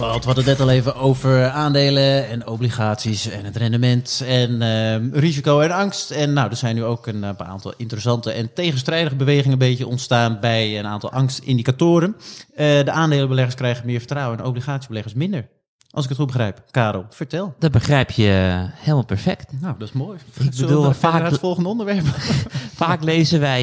[0.00, 4.62] Want we hadden het net al even over aandelen en obligaties en het rendement en
[4.62, 6.10] ehm, risico en angst.
[6.10, 9.68] En nou, er zijn nu ook een, eh, paar aantal interessante en tegenstrijdige bewegingen een
[9.68, 12.16] beetje ontstaan bij een aantal angstindicatoren.
[12.54, 15.48] Eh, de aandelenbeleggers krijgen meer vertrouwen en obligatiebeleggers minder.
[15.92, 16.62] Als ik het goed begrijp.
[16.70, 17.54] Karel, vertel.
[17.58, 19.52] Dat begrijp je eh, helemaal perfect.
[19.60, 20.18] Nou, dat is mooi.
[20.38, 22.06] Ik Zullen bedoel, we vaak het volgende onderwerp.
[22.82, 23.62] Vaak lezen wij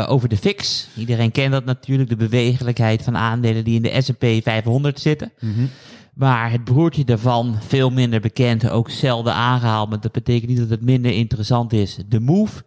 [0.00, 0.88] eh, over de fix.
[0.96, 5.32] Iedereen kent dat natuurlijk, de bewegelijkheid van aandelen die in de S&P 500 zitten.
[6.14, 9.88] Maar het broertje daarvan, veel minder bekend, ook zelden aangehaald.
[9.88, 11.98] Maar dat betekent niet dat het minder interessant is.
[12.08, 12.62] De move,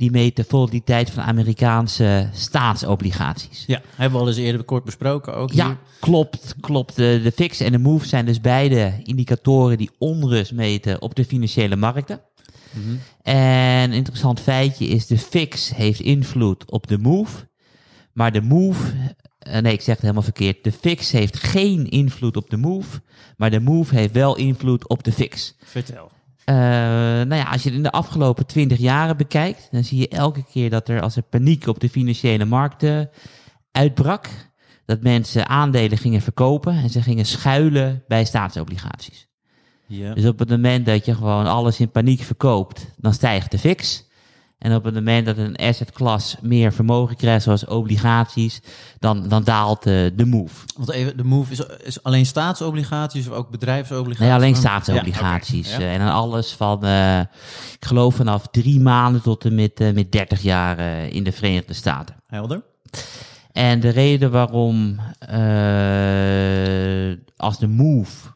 [0.00, 3.64] die meet de volatiliteit van Amerikaanse staatsobligaties.
[3.66, 5.78] Ja, hebben we al eens eerder kort besproken ook Ja, hier.
[6.00, 6.96] klopt, klopt.
[6.96, 11.24] De, de fix en de move zijn dus beide indicatoren die onrust meten op de
[11.24, 12.20] financiële markten.
[13.22, 13.34] En
[13.82, 17.48] een interessant feitje is, de fix heeft invloed op de move,
[18.12, 18.92] maar de move,
[19.38, 23.00] eh, nee ik zeg het helemaal verkeerd, de fix heeft geen invloed op de move,
[23.36, 25.54] maar de move heeft wel invloed op de fix.
[25.64, 26.10] Vertel.
[26.50, 30.08] Eh, nou ja, als je het in de afgelopen 20 jaren bekijkt, dan zie je
[30.08, 33.10] elke keer dat er als er paniek op de financiële markten
[33.72, 34.28] uitbrak,
[34.86, 39.28] dat mensen aandelen gingen verkopen en ze gingen schuilen bij staatsobligaties.
[39.88, 44.08] Dus op het moment dat je gewoon alles in paniek verkoopt, dan stijgt de fix.
[44.60, 48.60] En op het moment dat een asset class meer vermogen krijgt, zoals obligaties,
[48.98, 50.54] dan, dan daalt de, de move.
[50.76, 54.26] Want even, de move is, is alleen staatsobligaties of ook bedrijfsobligaties?
[54.26, 55.70] Nee, alleen Ja, staatsobligaties.
[55.70, 55.78] Ja.
[55.78, 57.20] Eh, En dan alles van, eh,
[57.80, 61.32] ik geloof vanaf drie maanden tot en met, eh, met 30 jaar eh, in de
[61.32, 62.14] Verenigde Staten.
[62.26, 62.62] Helder.
[63.52, 68.28] En de reden waarom, eh, als de move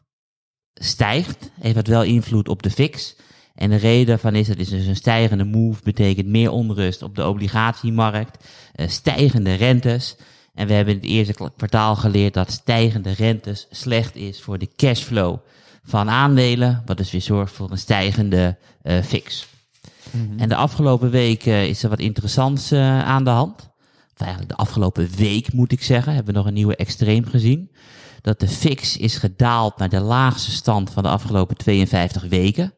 [0.73, 3.15] stijgt, heeft dat wel invloed op de fix.
[3.55, 7.15] En de reden daarvan is, dat is dus een stijgende move betekent meer onrust op
[7.15, 10.15] de obligatiemarkt, eh, stijgende rentes.
[10.53, 14.69] En we hebben in het eerste kwartaal geleerd dat stijgende rentes slecht is voor de
[14.75, 15.37] cashflow
[15.83, 19.47] van aandelen, wat dus weer zorgt voor een stijgende eh, fix.
[20.37, 23.69] En de afgelopen week eh, is er wat interessants aan de hand.
[24.13, 27.71] Of eigenlijk de afgelopen week moet ik zeggen, hebben we nog een nieuwe extreem gezien.
[28.21, 32.73] Dat de fix is gedaald naar de laagste stand van de afgelopen 52 weken.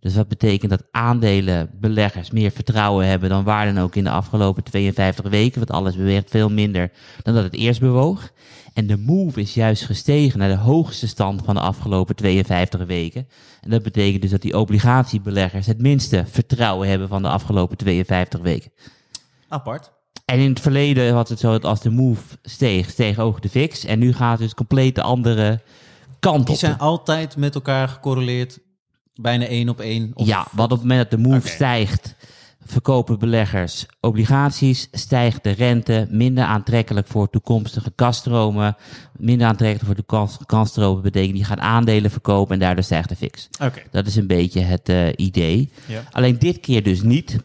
[0.00, 4.62] Dus dat betekent dat aandelenbeleggers meer vertrouwen hebben dan waar dan ook in de afgelopen
[4.62, 5.58] 52 weken.
[5.58, 6.90] Want alles beweegt veel minder
[7.22, 8.30] dan dat het eerst bewoog.
[8.74, 13.28] En de move is juist gestegen naar de hoogste stand van de afgelopen 52 weken.
[13.60, 18.40] En dat betekent dus dat die obligatiebeleggers het minste vertrouwen hebben van de afgelopen 52
[18.40, 18.70] weken.
[19.48, 19.92] Apart.
[20.24, 23.48] En in het verleden was het zo dat als de move steeg, steeg ook de
[23.48, 23.84] fix.
[23.84, 25.60] En nu gaat het dus compleet de andere
[26.20, 26.60] kant Die op.
[26.60, 28.58] zijn altijd met elkaar gecorreleerd.
[29.20, 30.10] Bijna één op één.
[30.14, 32.14] Of, Ja, want op het moment dat de move stijgt,
[32.64, 38.76] verkopen beleggers obligaties, stijgt de rente, minder aantrekkelijk voor toekomstige kaststromen.
[39.16, 43.48] Minder aantrekkelijk voor toekomstige kaststromen betekent die gaan aandelen verkopen en daardoor stijgt de fix.
[43.62, 43.82] Oké.
[43.90, 45.70] Dat is een beetje het eh, idee.
[45.86, 46.02] Ja.
[46.10, 47.38] Alleen dit keer dus niet.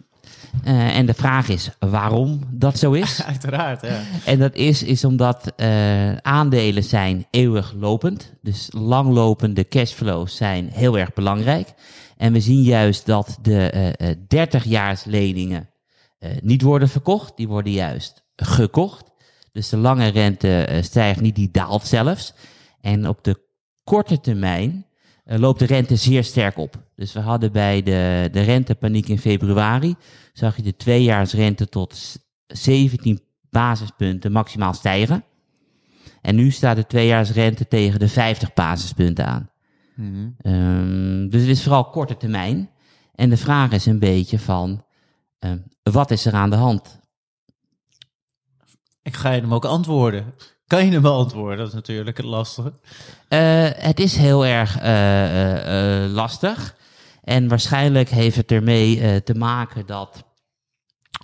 [0.64, 3.24] Eh, en de vraag is waarom dat zo is.
[3.26, 4.02] Uiteraard, ja.
[4.26, 8.34] En dat is, is omdat eh, aandelen zijn eeuwig lopend.
[8.42, 11.74] Dus langlopende cashflows zijn heel erg belangrijk.
[12.18, 15.70] En we zien juist dat de eh eh 30 leningen
[16.42, 17.38] niet worden verkocht.
[17.38, 19.12] Die worden juist gekocht.
[19.52, 22.34] Dus de lange rente stijgt niet, die daalt zelfs.
[22.82, 23.42] En op de
[23.84, 24.86] korte termijn
[25.24, 26.84] loopt de rente zeer sterk op.
[26.96, 29.96] Dus we hadden bij de, de rentepaniek in februari,
[30.34, 35.24] zag je de tweejaarsrente tot s- 17 basispunten maximaal stijgen.
[36.22, 39.50] En nu staat de tweejaarsrente tegen de 50 basispunten aan.
[40.42, 42.70] Ehm, dus het is vooral korte termijn.
[43.16, 44.86] En de vraag is een beetje van,
[45.40, 47.00] ehm, wat is er aan de hand?
[49.02, 50.34] Ik ga je hem ook antwoorden.
[50.68, 51.58] Kan je hem beantwoorden?
[51.58, 52.74] Dat is natuurlijk het lastige.
[53.28, 56.76] Eh, het is heel erg eh, eh, lastig.
[57.24, 60.24] En waarschijnlijk heeft het ermee te maken dat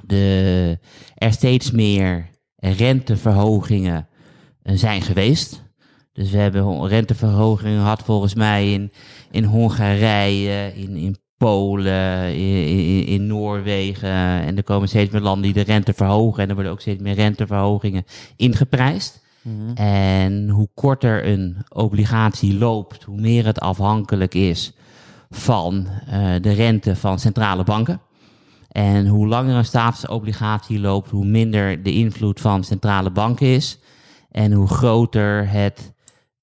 [0.04, 0.80] de,
[1.16, 4.08] er steeds meer renteverhogingen
[4.64, 5.64] zijn geweest.
[6.14, 8.92] Dus we hebben renteverhogingen gehad volgens mij in,
[9.32, 14.10] in Hongarije, in, in Polen, in, in Noorwegen.
[14.10, 16.44] En er komen steeds meer landen die de rente verhogen.
[16.44, 18.04] En er worden ook steeds meer renteverhogingen
[18.36, 19.28] ingeprijsd.
[19.74, 24.74] En hoe korter een obligatie loopt, hoe meer het afhankelijk is
[25.30, 28.02] van eh, de rente van centrale banken.
[28.70, 33.80] En hoe langer een staatsobligatie loopt, hoe minder de invloed van centrale banken is.
[34.32, 35.94] En hoe groter het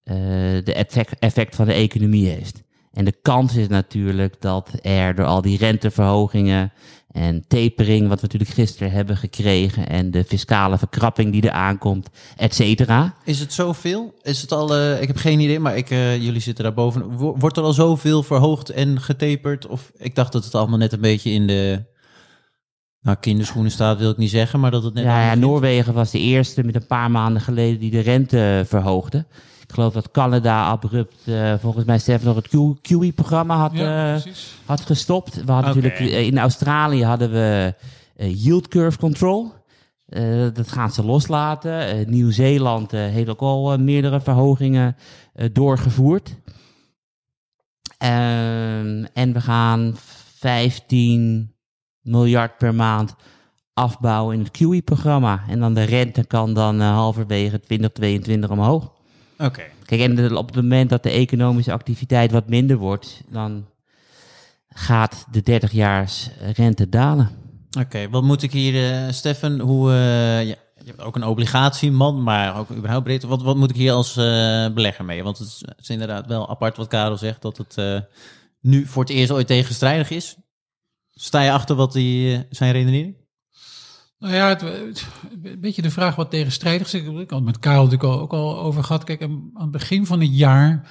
[0.02, 0.16] eh,
[0.64, 2.62] de effect, effect van de economie heeft.
[2.92, 6.72] En de kans is natuurlijk dat er door al die renteverhogingen
[7.16, 12.08] en tapering, wat we natuurlijk gisteren hebben gekregen, en de fiscale verkrapping die er aankomt,
[12.36, 13.14] et cetera.
[13.24, 14.14] Is het zoveel?
[14.22, 17.16] Is het al, eh, ik heb geen idee, maar ik, eh, jullie zitten daarboven.
[17.16, 19.66] Wo- Wordt er al zoveel verhoogd en getaperd?
[19.66, 21.82] Of ik dacht dat het allemaal net een beetje in de
[23.00, 25.34] nou, kinderschoenen staat, wil ik niet zeggen, maar dat het net Ja, ja.
[25.34, 29.26] Noorwegen was de eerste met een paar maanden geleden die de rente verhoogde.
[29.68, 34.22] Ik geloof dat Canada abrupt, eh, volgens mij Stefan nog het QE-programma had, Ja, eh,
[34.64, 35.44] had gestopt.
[35.44, 37.74] We hadden natuurlijk eh, in Australië hadden we
[38.16, 39.52] yield curve control.
[40.52, 42.10] Dat gaan ze loslaten.
[42.10, 44.96] Nieuw-Zeeland heeft ook al meerdere verhogingen
[45.52, 46.34] doorgevoerd.
[47.98, 49.94] Ehm, en we gaan
[50.38, 51.52] 15
[52.00, 53.14] miljard per maand
[53.74, 55.44] afbouwen in het QE-programma.
[55.48, 58.95] En dan de rente kan dan halverwege 2022 omhoog.
[59.38, 59.62] Oké.
[59.84, 63.66] Kijk, en de- op het moment dat de economische activiteit wat minder wordt, dan
[64.68, 67.30] gaat de 30-jaars rente dalen.
[67.78, 69.96] Oké, wat moet ik hier, eh Stefan, hoe, eh,
[70.48, 73.22] ja, je hebt ook een obligatieman, maar ook überhaupt breed.
[73.22, 75.22] Wat, wat moet ik hier als eh, belegger mee?
[75.22, 78.04] Want het is, het is inderdaad wel apart wat Karel zegt, dat het
[78.60, 80.36] nu voor het eerst ooit tegenstrijdig is.
[81.10, 83.16] Sta je achter wat die, zijn redenering?
[84.26, 85.06] Nou ja, het, het-
[85.42, 86.94] een beetje de vraag wat tegenstrijdig is.
[86.94, 89.04] Ik had het met Karel natuurlijk al, ook al over gehad.
[89.04, 90.90] Kijk, aan het begin van het jaar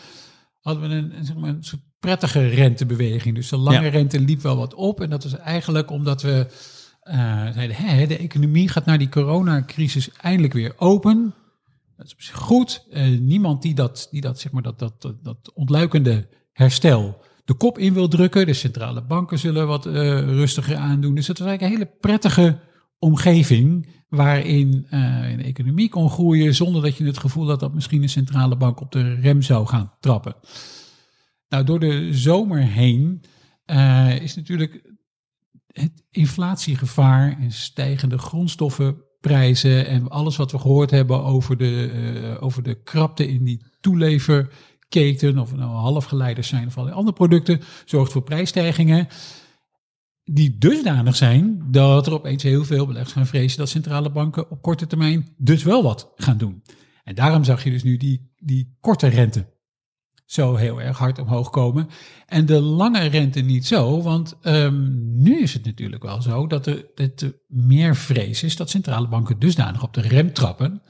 [0.62, 3.36] hadden we een, zeg maar, een soort prettige rentebeweging.
[3.36, 3.90] Dus de lange Ja.
[3.90, 5.02] rente liep wel wat op.
[5.02, 6.48] En dat was eigenlijk omdat we
[7.00, 7.16] eh,
[7.54, 11.34] zeiden, hè, de economie gaat na die coronacrisis eindelijk weer open.
[11.98, 12.86] Dat is goed.
[12.92, 17.54] Eh, niemand die dat, die dat, zeg maar, dat, dat, dat, dat ontluikende herstel de
[17.54, 18.46] kop in wil drukken.
[18.46, 21.16] De centrale banken zullen wat eh, rustiger aandoen.
[21.16, 22.60] Dus het was eigenlijk een hele prettige
[23.00, 28.02] omgeving waarin eh, een economie kon groeien zonder dat je het gevoel had dat misschien
[28.02, 30.36] een centrale bank op de rem zou gaan trappen.
[31.50, 33.24] Nou, door de zomer heen
[33.66, 34.94] eh, is natuurlijk
[35.68, 42.64] het inflatiegevaar en stijgende grondstoffenprijzen en alles wat we gehoord hebben over de, eh, over
[42.64, 48.12] de krapte in die toeleverketen, of het nou halfgeleiders zijn of allerlei andere producten, zorgt
[48.12, 49.08] voor prijsstijgingen
[50.32, 54.62] die dusdanig zijn dat er opeens heel veel beleggers gaan vrezen dat centrale banken op
[54.62, 56.64] korte termijn dus wel wat gaan doen.
[57.04, 59.54] En daarom zag je dus nu die, die korte rente
[60.26, 61.90] zo heel erg hard omhoog komen.
[62.26, 64.84] En de lange rente niet zo, want ehm,
[65.22, 69.08] nu is het natuurlijk wel zo dat er, dat er meer vrees is dat centrale
[69.08, 70.82] banken dusdanig op de rem trappen,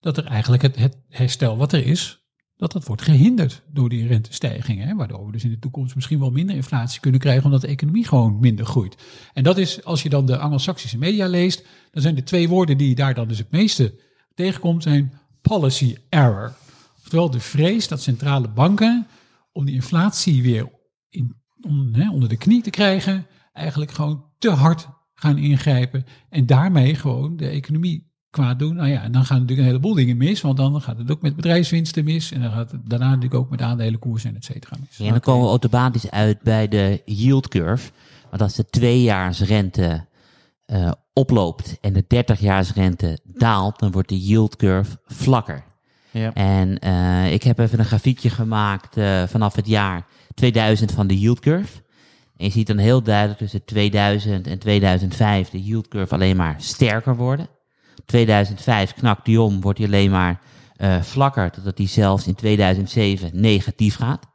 [0.00, 2.27] dat er eigenlijk het herstel wat er is,
[2.58, 4.96] dat dat wordt gehinderd door die rentestijgingen.
[4.96, 8.06] Waardoor we dus in de toekomst misschien wel minder inflatie kunnen krijgen, omdat de economie
[8.06, 8.96] gewoon minder groeit.
[9.32, 12.78] En dat is, als je dan de Anglo-Saxische media leest, dan zijn de twee woorden
[12.78, 14.00] die daar dan dus het meeste
[14.34, 16.54] tegenkomt, zijn policy error.
[16.98, 19.06] Oftewel de vrees dat centrale banken,
[19.52, 20.70] om die inflatie weer
[21.08, 21.36] in,
[22.12, 27.48] onder de knie te krijgen, eigenlijk gewoon te hard gaan ingrijpen en daarmee gewoon de
[27.48, 28.74] economie kwaad doen.
[28.74, 31.22] Nou ja, en dan gaan natuurlijk een heleboel dingen mis, want dan gaat het ook
[31.22, 34.76] met bedrijfswinsten mis en dan gaat het daarna natuurlijk ook met aandelenkoersen en et cetera
[34.80, 34.96] mis.
[34.96, 37.90] Ja, en dan komen we automatisch uit bij de yield curve.
[38.30, 40.06] Want als de tweejaarsrente
[40.66, 45.64] eh oploopt en de 30-jaarsrente daalt, dan wordt de yield curve vlakker.
[46.10, 46.34] Ja.
[46.34, 51.18] En eh, ik heb even een grafiekje gemaakt eh, vanaf het jaar 2000 van de
[51.18, 51.82] yield curve.
[52.36, 56.54] En je ziet dan heel duidelijk tussen 2000 en 2005 de yield curve alleen maar
[56.58, 57.48] sterker worden.
[58.08, 60.40] 2005 knakt die om, wordt die alleen maar
[60.76, 64.26] eh, vlakker, totdat die zelfs in 2007 negatief gaat.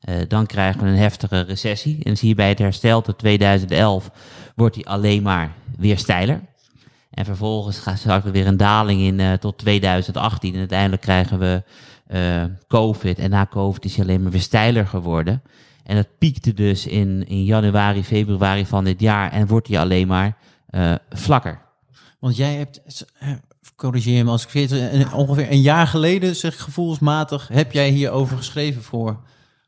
[0.00, 2.04] Eh, dan krijgen we een heftige recessie.
[2.04, 4.10] En zie je bij het herstel tot 2011
[4.54, 6.40] wordt die alleen maar weer steiler.
[7.10, 10.52] En vervolgens gaat straks weer een daling in eh, tot 2018.
[10.52, 11.62] En uiteindelijk krijgen we
[12.68, 13.18] COVID.
[13.18, 15.42] En na COVID is hij alleen maar weer steiler geworden.
[15.84, 19.32] En dat piekte dus in, in januari, februari van dit jaar.
[19.32, 20.36] En wordt hij alleen maar
[21.10, 21.69] vlakker.
[22.20, 23.04] Want jij hebt,
[23.76, 28.82] corrigeer me als ik eh, ongeveer een jaar geleden, zeg gevoelsmatig, heb jij hierover geschreven
[28.82, 29.20] voor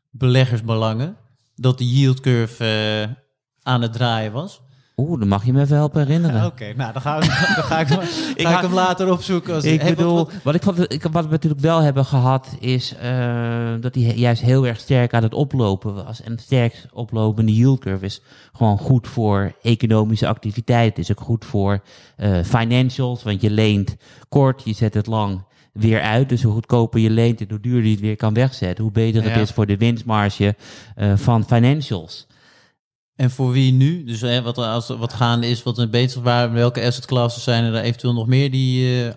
[0.09, 1.17] beleggersbelangen,
[1.55, 3.15] dat de yield curve eh,
[3.61, 4.61] aan het draaien was?
[4.97, 6.45] Oeh, dan mag je me even helpen herinneren.
[6.51, 7.21] Oké, nou dan ga ik,
[7.55, 7.87] dan ga ik,
[8.47, 9.53] ga ik, hem later opzoeken.
[9.53, 12.47] Als, Ik Hey, bedoel, wat- wat, ik, vond- ik, wat we natuurlijk wel hebben gehad,
[12.59, 16.21] is eh, dat hij juist heel erg sterk aan het oplopen was.
[16.21, 18.21] En sterk oplopende yield curve is
[18.53, 20.89] gewoon goed voor economische activiteit.
[20.89, 21.79] Het is ook goed voor
[22.17, 23.95] eh, financials, want je leent
[24.29, 26.29] kort, je zet het lang weer uit.
[26.29, 29.23] Dus hoe goedkoper je leent en hoe duurder je het weer kan wegzetten, hoe beter
[29.23, 30.55] het is voor de winstmarge
[30.95, 32.27] eh, van financials.
[33.15, 34.03] En voor wie nu?
[34.03, 37.63] Dus hè, wat, als, wat gaande is, wat er bezig waren, welke asset classes zijn
[37.63, 39.15] er eventueel nog meer die eh,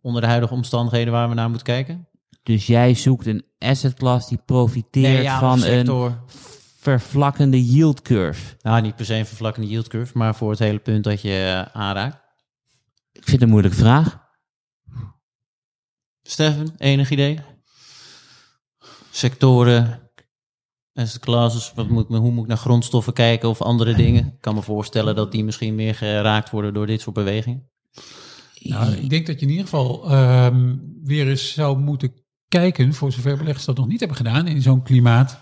[0.00, 2.08] onder de huidige omstandigheden waar we naar moeten kijken?
[2.42, 6.14] Dus jij zoekt een asset class die profiteert ja, van een
[6.78, 8.56] vervlakkende yield curve.
[8.60, 11.64] Nou, niet per se een vervlakkende yield curve, maar voor het hele punt dat je
[11.72, 12.16] eh, aanraakt.
[13.12, 14.24] Ik vind het een moeilijke vraag.
[16.22, 17.40] Stefan, enig idee?
[19.10, 20.05] Sectoren,
[20.96, 24.26] asset classes, wat moet, hoe moet ik naar grondstoffen kijken of andere dingen?
[24.26, 27.70] Ik kan me voorstellen dat die misschien meer geraakt worden door dit soort bewegingen.
[28.58, 32.12] Nou, ik denk dat je in ieder geval ehm, weer eens zou moeten
[32.48, 35.40] kijken, voor zover beleggers dat nog niet hebben gedaan in zo'n klimaat,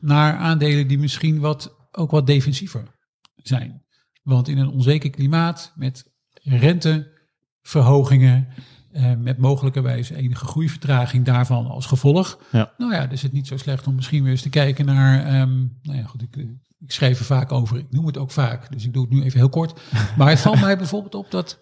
[0.00, 2.96] naar aandelen die misschien wat, ook wat defensiever
[3.36, 3.84] zijn.
[4.22, 6.12] Want in een onzeker klimaat met
[6.42, 8.48] renteverhogingen,
[8.92, 12.38] eh, met mogelijkerwijs enige groeivertraging daarvan als gevolg.
[12.52, 12.72] Ja.
[12.78, 15.58] Nou ja, dus het niet zo slecht om misschien weer eens te kijken naar ehm,
[15.82, 16.36] nou ja, goed, ik,
[16.78, 17.78] ik schreef er vaak over.
[17.78, 19.80] Ik noem het ook vaak, dus ik doe het nu even heel kort.
[20.16, 21.58] Maar het valt mij bijvoorbeeld op dat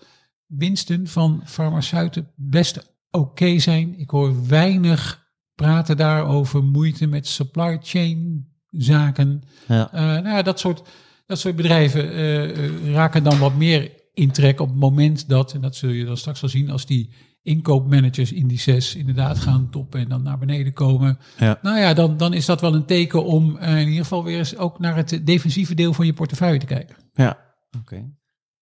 [0.47, 3.99] winsten van farmaceuten best oké zijn.
[3.99, 9.43] Ik hoor weinig praten daar over moeite met supply chain zaken.
[9.67, 9.93] Ja.
[9.93, 10.83] Eh, nou ja, dat soort,
[11.27, 15.55] dat soort bedrijven eh, eh, raken dan wat meer in trek op het moment dat,
[15.55, 20.01] en dat zul je dan straks wel zien, als die inkoopmanagers indices inderdaad gaan toppen
[20.01, 21.19] en dan naar beneden komen.
[21.39, 21.59] Ja.
[21.63, 24.39] Nou ja, dan, dan is dat wel een teken om eh, in ieder geval weer
[24.39, 26.97] eens ook naar het defensieve deel van je portefeuille te kijken.
[27.13, 27.39] Ja,
[27.79, 28.15] oké.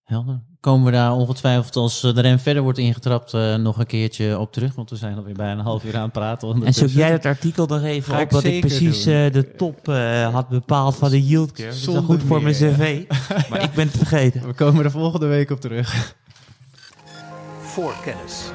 [0.03, 0.48] Helder.
[0.61, 4.38] Komen we daar ongetwijfeld als eh, de rem verder wordt ingetrapt eh, nog een keertje
[4.38, 4.75] op terug?
[4.75, 6.62] Want we zijn alweer bijna een half uur aan het praten.
[6.64, 9.33] En zoek jij dat artikel nog even Ga op, ik dat ik zeker precies eh,
[9.33, 11.68] de top eh, had bepaald van de yield curve.
[11.68, 13.03] Dat is wel goed voor mijn cv,
[13.51, 14.47] maar ik ben het vergeten.
[14.47, 16.14] We komen er volgende week op terug.
[17.61, 18.51] Voorkennis.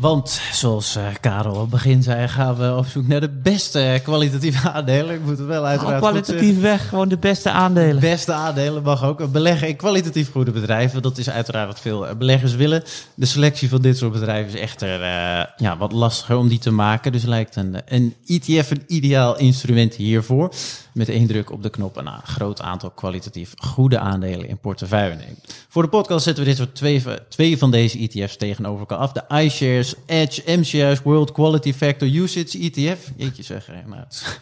[0.00, 4.00] Want, zoals eh, Karel op het begin zei, gaan we op zoek naar de beste
[4.02, 5.14] kwalitatieve aandelen.
[5.14, 6.34] Ik moet het wel uiteraard goed zeggen.
[6.34, 8.00] kwalitatief weg, gewoon de beste aandelen.
[8.00, 9.32] Beste aandelen mag ook.
[9.32, 11.02] Beleggen in kwalitatief goede bedrijven.
[11.02, 12.82] Dat is uiteraard wat veel eh, beleggers willen.
[13.14, 16.70] De selectie van dit soort bedrijven is echter eh, ja, wat lastiger om die te
[16.70, 17.12] maken.
[17.12, 20.52] Dus lijkt een, een ETF een ideaal instrument hiervoor.
[20.92, 25.14] Met één druk op de knop en een groot aantal kwalitatief goede aandelen in portefeuille
[25.14, 25.38] nemen.
[25.68, 29.12] Voor de podcast zetten we dit soort twee, twee van deze ETF's tegenover elkaar af.
[29.12, 33.10] De iShares Edge MCI's World Quality Factor Usage ETF.
[33.16, 34.36] Jeetje zeg, hè, nou, het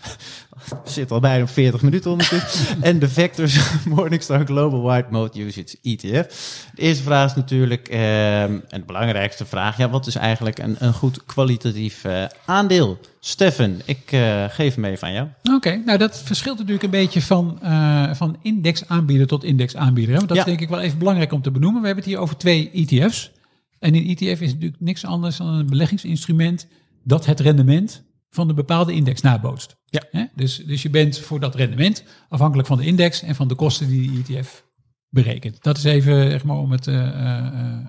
[0.93, 2.83] zit al bijna op 40 minuten ondertussen.
[2.83, 3.59] en de Vectors
[3.95, 6.67] Morningstar Global White Mode Usage ETF.
[6.75, 10.77] De eerste vraag is natuurlijk, ehm, en de belangrijkste vraag, ja, wat is eigenlijk een,
[10.79, 12.99] een goed kwalitatief eh, aandeel?
[13.21, 15.29] Stefan, ik eh, geef hem even aan jou.
[15.53, 20.13] Oké, nou dat verschilt natuurlijk een beetje van, eh van indexaanbieder tot indexaanbieder.
[20.13, 20.17] Hè?
[20.17, 20.43] Want dat Ja.
[20.43, 21.81] is denk ik wel even belangrijk om te benoemen.
[21.81, 23.31] We hebben het hier over twee ETF's.
[23.79, 26.67] En een ETF is natuurlijk niks anders dan een beleggingsinstrument
[27.05, 29.77] dat het rendement van een bepaalde index nabootst.
[29.85, 30.03] Ja.
[30.11, 30.25] Hè?
[30.35, 33.89] Dus, dus je bent voor dat rendement afhankelijk van de index en van de kosten
[33.89, 34.65] die de ETF
[35.11, 35.63] berekent.
[35.63, 37.85] Dat is even zeg maar, om het, eh, eh,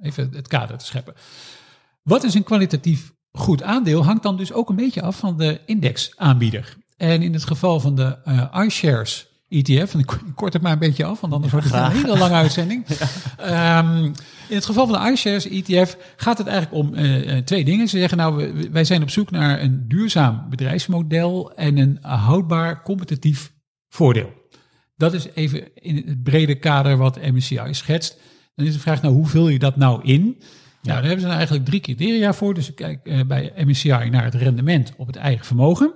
[0.00, 1.14] even het kader te scheppen.
[2.02, 5.60] Wat is een kwalitatief goed aandeel hangt dan dus ook een beetje af van de
[5.66, 6.76] indexaanbieder.
[6.96, 10.78] En in het geval van de eh, iShares ETF, en ik kort het maar een
[10.78, 12.86] beetje af, want anders wordt het een hele lange uitzending.
[13.36, 14.04] Ehm,
[14.48, 17.88] in het geval van de iShares ETF gaat het eigenlijk om eh, eh, twee dingen.
[17.88, 23.52] Ze zeggen nou, wij zijn op zoek naar een duurzaam bedrijfsmodel en een houdbaar competitief
[23.88, 24.32] voordeel.
[24.96, 28.18] Dat is even in het brede kader wat MSCI schetst.
[28.54, 30.42] Dan is de vraag, nou, hoe vul je dat nou in?
[30.82, 32.54] Nou, daar hebben ze nou eigenlijk drie criteria voor.
[32.54, 35.94] Dus ze kijken eh, bij MSCI naar het rendement op het eigen vermogen.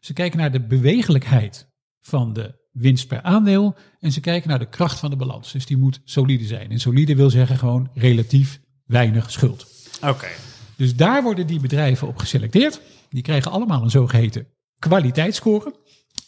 [0.00, 1.68] Ze kijken naar de bewegelijkheid
[2.00, 3.76] van de winst per aandeel.
[4.00, 5.52] En ze kijken naar de kracht van de balans.
[5.52, 6.70] Dus die moet solide zijn.
[6.70, 9.66] En solide wil zeggen gewoon relatief weinig schuld.
[10.02, 10.28] Oké.
[10.76, 12.80] Dus daar worden die bedrijven op geselecteerd.
[13.08, 14.46] Die krijgen allemaal een zogeheten
[14.78, 15.74] kwaliteitsscore.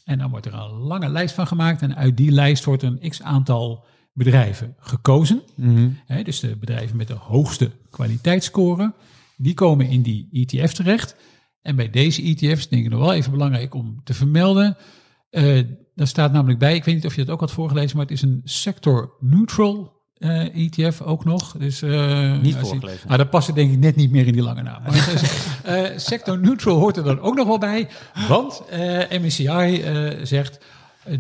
[0.05, 1.83] En dan wordt er een lange lijst van gemaakt.
[1.83, 5.43] En uit die lijst wordt een x aantal bedrijven gekozen.
[6.07, 8.93] Hè, dus de bedrijven met de hoogste kwaliteitsscore,
[9.37, 11.17] die komen in die ETF terecht.
[11.63, 14.77] En bij deze ETF's, denk ik nog wel even belangrijk om te vermelden.
[15.31, 15.61] eh
[15.95, 18.15] daar staat namelijk bij, ik weet niet of je dat ook had voorgelezen, maar het
[18.15, 21.53] is een sector neutral eh, ETF ook nog.
[21.59, 23.09] Dus, eh, Niet je- voorgelezen.
[23.09, 24.83] Maar dat past denk ik net niet meer in die lange naam.
[24.83, 27.89] Maar sector neutral hoort er dan ook nog wel bij.
[28.29, 28.63] Want
[29.11, 29.83] MSCI
[30.23, 30.59] zegt,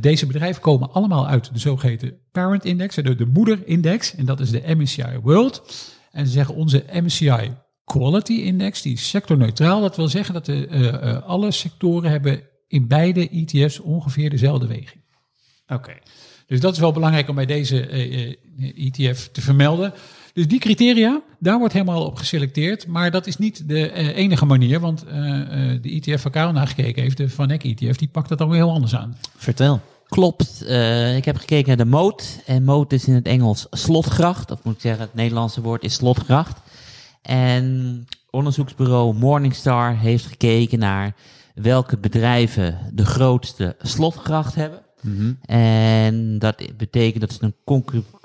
[0.00, 4.14] deze bedrijven komen allemaal uit de zogeheten parent index, de, de moederindex.
[4.14, 5.62] En dat is de MSCI World.
[6.10, 7.52] En ze zeggen onze MSCI
[7.84, 9.80] Quality Index, die is sectorneutraal.
[9.80, 14.66] Dat wil zeggen dat de, eh, eh, alle sectoren hebben in beide ETF's ongeveer dezelfde
[14.66, 15.02] weging.
[15.66, 15.92] Oké.
[16.48, 18.36] Dus dat is wel belangrijk om bij deze eh, eh,
[18.76, 19.92] ETF te vermelden.
[20.38, 22.86] Dus die criteria, daar wordt helemaal op geselecteerd.
[22.86, 26.52] Maar dat is niet de eh, enige manier, want eh, eh, de ETF waar Karel
[26.52, 29.16] naar gekeken heeft, de Van Eck ETF, die pakt dat dan weer heel anders aan.
[29.36, 29.80] Vertel.
[30.06, 30.62] Klopt.
[30.62, 32.42] Eh, ik heb gekeken naar de moot.
[32.46, 34.50] En moot is in het Engels slotgracht.
[34.50, 36.60] Of moet ik zeggen, het Nederlandse woord is slotgracht.
[37.22, 41.14] En onderzoeksbureau Morningstar heeft gekeken naar
[41.54, 44.82] welke bedrijven de grootste slotgracht hebben.
[45.46, 47.54] En dat betekent dat ze een,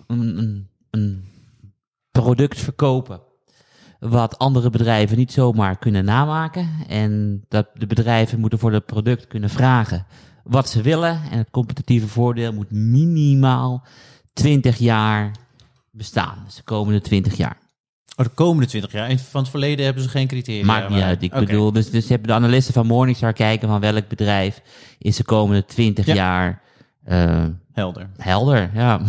[0.08, 1.32] een, een
[2.21, 3.22] product verkopen
[3.99, 6.70] wat andere bedrijven niet zomaar kunnen namaken.
[6.88, 10.05] En dat de bedrijven moeten voor dat product kunnen vragen
[10.43, 11.22] wat ze willen.
[11.32, 13.86] En het competitieve voordeel moet minimaal
[14.34, 15.32] 20 jaar
[15.91, 16.38] bestaan.
[16.45, 17.57] Dus de komende 20 jaar.
[18.16, 19.09] Oh, de komende 20 jaar.
[19.09, 20.66] En van het verleden hebben ze geen criteria.
[20.66, 21.22] Maakt niet maar- uit.
[21.24, 24.61] Ik bedoel, dus, dus hebben de analisten van Morningstar kijken van welk bedrijf
[24.97, 26.14] is de komende 20 Ja.
[26.14, 26.61] jaar
[27.03, 28.09] eh, Helder.
[28.18, 28.70] helder.
[28.74, 29.01] Ja.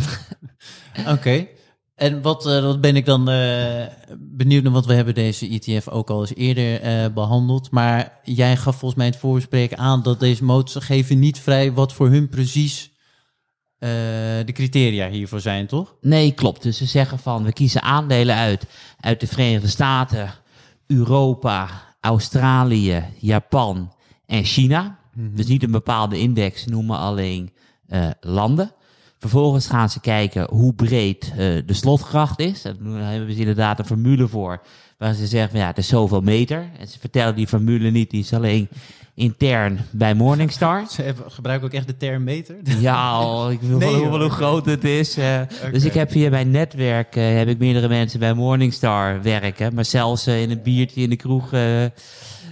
[1.09, 1.46] Oké.
[1.95, 3.86] En wat, eh, wat ben ik dan eh,
[4.18, 7.70] benieuwd naar, want we hebben deze ETF ook al eens eerder eh, behandeld.
[7.70, 11.72] Maar jij gaf volgens mij in het voorgesprek aan dat deze motors geven niet vrij
[11.72, 12.92] wat voor hun precies
[14.45, 15.95] de criteria hiervoor zijn, toch?
[16.01, 16.62] Nee, klopt.
[16.62, 18.66] Dus ze zeggen van we kiezen aandelen uit
[19.01, 20.34] uit de Verenigde Staten,
[20.86, 21.70] Europa,
[22.01, 23.92] Australië, Japan
[24.26, 24.99] en China.
[25.16, 27.53] Dus niet een bepaalde index, noemen alleen
[28.20, 28.72] landen.
[29.30, 32.62] Vervolgens gaan ze kijken hoe breed eh, de slotgracht is.
[32.62, 32.74] Daar
[33.10, 34.62] hebben ze inderdaad een formule voor.
[34.98, 36.66] Waar ze zeggen, van, ja, het is zoveel meter.
[36.78, 38.68] En ze vertellen die formule niet, die is alleen
[39.14, 40.84] intern bij Morningstar.
[40.90, 42.56] Ze hebben, gebruiken ook echt de term meter.
[42.78, 45.16] Ja, oh, ik wil Nee, wel hoe, groot het is.
[45.16, 45.40] eh.
[45.72, 49.74] Dus ik heb via mijn netwerk eh, heb ik meerdere mensen bij Morningstar werken.
[49.74, 51.50] Maar zelfs in een biertje in de kroeg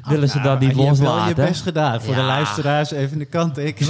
[0.05, 2.03] willen ze dat niet Ah, je hebt best gedaan.
[2.03, 3.59] Voor de luisteraars even de kant.
[3.59, 3.80] Ik,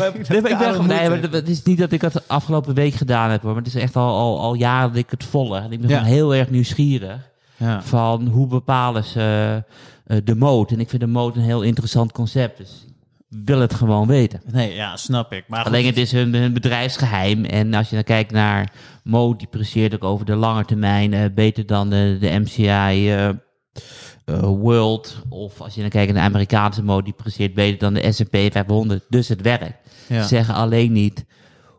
[0.86, 3.42] Nee, maar het is niet dat ik dat de afgelopen week gedaan heb.
[3.42, 5.56] Maar het is echt al, al, al jaren dat ik het volg.
[5.56, 7.82] En ik ben gewoon heel erg nieuwsgierig ja.
[7.82, 9.62] van hoe bepalen ze
[10.06, 10.74] eh, de mode.
[10.74, 12.58] En ik vind de mode een heel interessant concept.
[12.58, 12.86] Dus
[13.44, 14.40] wil het gewoon weten.
[14.52, 15.44] Nee, ja, snap ik.
[15.48, 17.44] Maar Alleen het is hun, hun bedrijfsgeheim.
[17.44, 18.72] En als je dan kijkt naar
[19.04, 23.28] Mo, die presteert ook over de lange termijn eh, beter dan de, de MCI eh,
[23.28, 23.34] eh,
[24.24, 25.22] World.
[25.28, 28.36] Of als je dan kijkt naar de Amerikaanse Mo, die presteert beter dan de S&P
[28.52, 29.04] 500.
[29.08, 29.88] Dus het werkt.
[30.08, 30.22] ja.
[30.22, 31.24] Ze zeggen alleen niet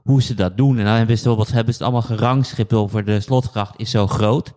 [0.03, 0.77] hoe ze dat doen.
[0.77, 4.07] En dan hebben ze bijvoorbeeld hebben ze het allemaal gerangschikt over de slotgracht is zo
[4.07, 4.53] groot.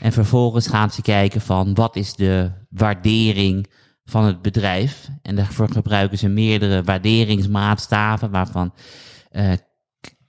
[0.00, 3.66] En vervolgens gaan ze kijken van wat is de waardering
[4.04, 5.08] van het bedrijf.
[5.22, 8.72] En daarvoor gebruiken ze meerdere waarderingsmaatstaven waarvan
[9.30, 9.52] eh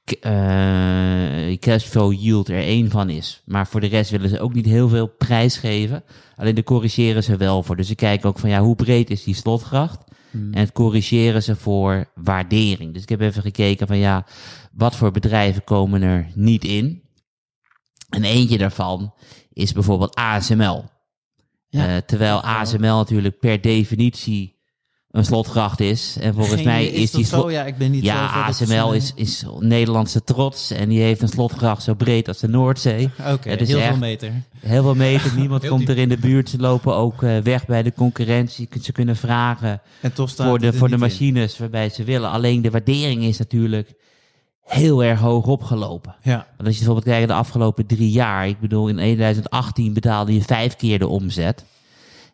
[0.08, 3.42] k- eh, cashflow yield er één van is.
[3.46, 6.04] Maar voor de rest willen ze ook niet heel veel prijs geven.
[6.36, 7.76] Alleen de corrigeren ze wel voor.
[7.76, 10.04] Dus ze kijken ook van ja, hoe breed is die slotgracht?
[10.32, 12.94] En het corrigeren ze voor waardering.
[12.94, 14.26] Dus ik heb even gekeken van ja,
[14.72, 17.02] wat voor bedrijven komen er niet in?
[18.10, 19.14] En eentje daarvan
[19.54, 20.84] is bijvoorbeeld ASML.
[21.70, 21.88] Ja.
[21.88, 24.57] Eh, terwijl ASML natuurlijk per definitie
[25.12, 26.18] een slotgracht is.
[26.20, 27.52] En volgens Geen mij is, die slot...
[27.52, 31.02] Ja, ik ben niet zo Ja, ver dat ASML is, is Nederlandse trots en die
[31.02, 33.10] heeft een slotgracht zo breed als de Noordzee.
[33.34, 34.32] Oké, is heel veel echt- meter.
[34.60, 35.96] Heel veel meter, niemand Heel komt diep.
[35.96, 36.50] er in de buurt.
[36.50, 38.70] Ze lopen ook eh, weg bij de concurrentie.
[38.82, 41.00] Ze kunnen vragen En toch staat voor de, voor de in.
[41.00, 42.30] machines waarbij ze willen.
[42.30, 43.94] Alleen de waardering is natuurlijk
[44.64, 46.16] heel erg hoog opgelopen.
[46.24, 48.48] Ja, Want als je bijvoorbeeld kijkt de afgelopen drie jaar.
[48.48, 51.66] Ik bedoel, in 2018 betaalde je vijf keer de omzet.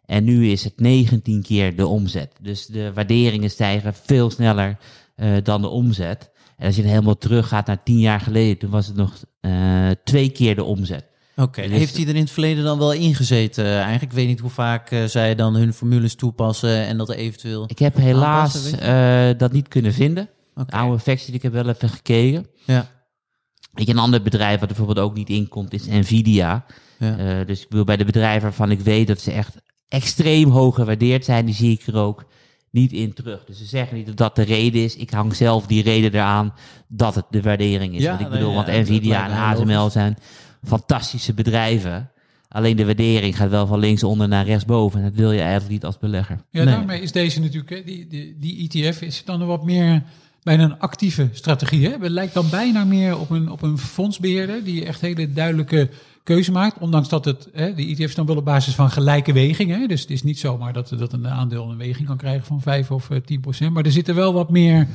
[0.05, 2.31] En nu is het 19 keer de omzet.
[2.41, 4.77] Dus de waarderingen stijgen veel sneller
[5.15, 6.31] eh, dan de omzet.
[6.57, 9.89] En als je dan helemaal teruggaat naar tien jaar geleden, toen was het nog eh,
[10.03, 11.05] twee keer de omzet.
[11.35, 11.61] oké.
[11.61, 13.65] Dus- Heeft hij er in het verleden dan wel ingezeten?
[13.65, 17.63] eh, Eigenlijk, ik weet niet hoe vaak zij dan hun formules toepassen en dat eventueel...
[17.67, 18.71] Ik heb helaas
[19.37, 20.29] dat niet kunnen vinden.
[20.55, 22.47] De oude facts, ik heb wel even gekeken.
[22.65, 22.87] Ja,
[23.73, 26.65] je, een ander bedrijf wat er bijvoorbeeld ook niet in komt, is Nvidia.
[26.99, 27.43] ja.
[27.43, 29.55] Dus ik wil bij de bedrijven waarvan ik weet dat ze echt
[29.93, 32.25] extreem hoog gewaardeerd zijn, die zie ik er ook
[32.69, 33.45] niet in terug.
[33.45, 34.95] Dus ze zeggen niet dat dat de reden is.
[34.95, 36.53] Ik hang zelf die reden eraan
[36.87, 38.01] dat het de waardering is.
[38.01, 40.17] Ja, want ik bedoel, want Nvidia en ASML zijn
[40.63, 42.11] fantastische bedrijven.
[42.49, 44.99] Alleen de waardering gaat wel van linksonder naar rechtsboven.
[44.99, 46.37] En dat wil je eigenlijk niet als belegger.
[46.49, 46.73] Ja, Nee.
[46.73, 50.03] daarmee is deze natuurlijk, die, die, die ETF is dan een wat meer
[50.43, 51.87] bijna een actieve strategie.
[51.87, 51.95] Hè?
[51.99, 55.89] Het lijkt dan bijna meer op een, op een fondsbeheerder die echt hele duidelijke
[56.23, 56.77] keuze maakt.
[56.79, 59.87] Ondanks dat het, hè, die ETF is dan wel op basis van gelijke wegingen.
[59.87, 62.91] Dus het is niet zomaar dat, dat een aandeel een weging kan krijgen van 5
[62.91, 63.73] of eh, 10 procent.
[63.73, 64.87] Maar er zit er wel wat meer,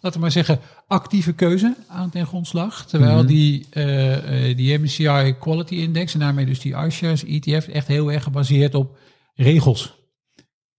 [0.00, 2.86] laten we maar zeggen, actieve keuze aan ten grondslag.
[2.86, 7.86] Terwijl die, eh, eh, die MSCI Quality Index en daarmee dus die iShares ETF echt
[7.86, 8.98] heel erg gebaseerd op
[9.34, 9.95] regels.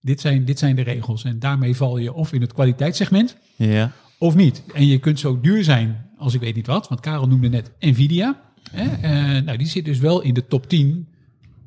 [0.02, 1.24] Dit zijn, dit zijn de regels.
[1.24, 3.92] En daarmee val je of in het kwaliteitssegment ja.
[4.20, 4.64] of niet.
[4.74, 6.88] En je kunt zo duur zijn als ik weet niet wat.
[6.88, 8.42] Want Karel noemde net Nvidia.
[8.72, 8.84] Hè?
[8.84, 11.08] Eh, nou, die zit dus wel in de top 10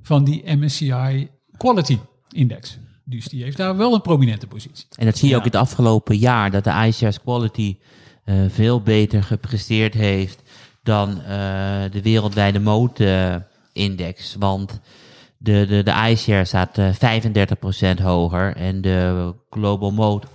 [0.02, 1.98] van die MSCI Quality
[2.32, 2.78] Index.
[3.04, 4.86] Dus die heeft daar wel een prominente positie.
[4.96, 5.40] En dat zie je Ja.
[5.40, 7.76] ook in het afgelopen jaar, dat de iShares Quality
[8.24, 10.42] eh, veel beter gepresteerd heeft
[10.82, 11.26] dan eh,
[11.90, 14.36] de wereldwijde mode-index.
[14.38, 14.80] Want
[15.42, 20.30] de, de, de iShares staat eh 35% hoger en de Global Mode 28%.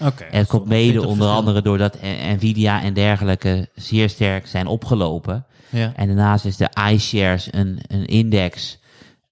[0.00, 0.24] Oké.
[0.24, 5.46] En het komt mede onder andere doordat eh, Nvidia en dergelijke zeer sterk zijn opgelopen.
[5.68, 5.92] Ja.
[5.96, 8.78] En daarnaast is de iShares een, een index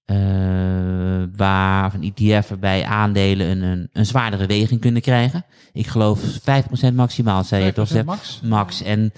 [0.05, 0.17] eh,
[1.35, 5.45] waar of een ETF waarbij aandelen een, een, een zwaardere weging kunnen krijgen.
[5.73, 7.87] Ik geloof 5% maximaal, zei je toch?
[7.87, 8.05] 5% Stef?
[8.05, 8.39] max.
[8.43, 8.81] Max.
[8.81, 9.13] En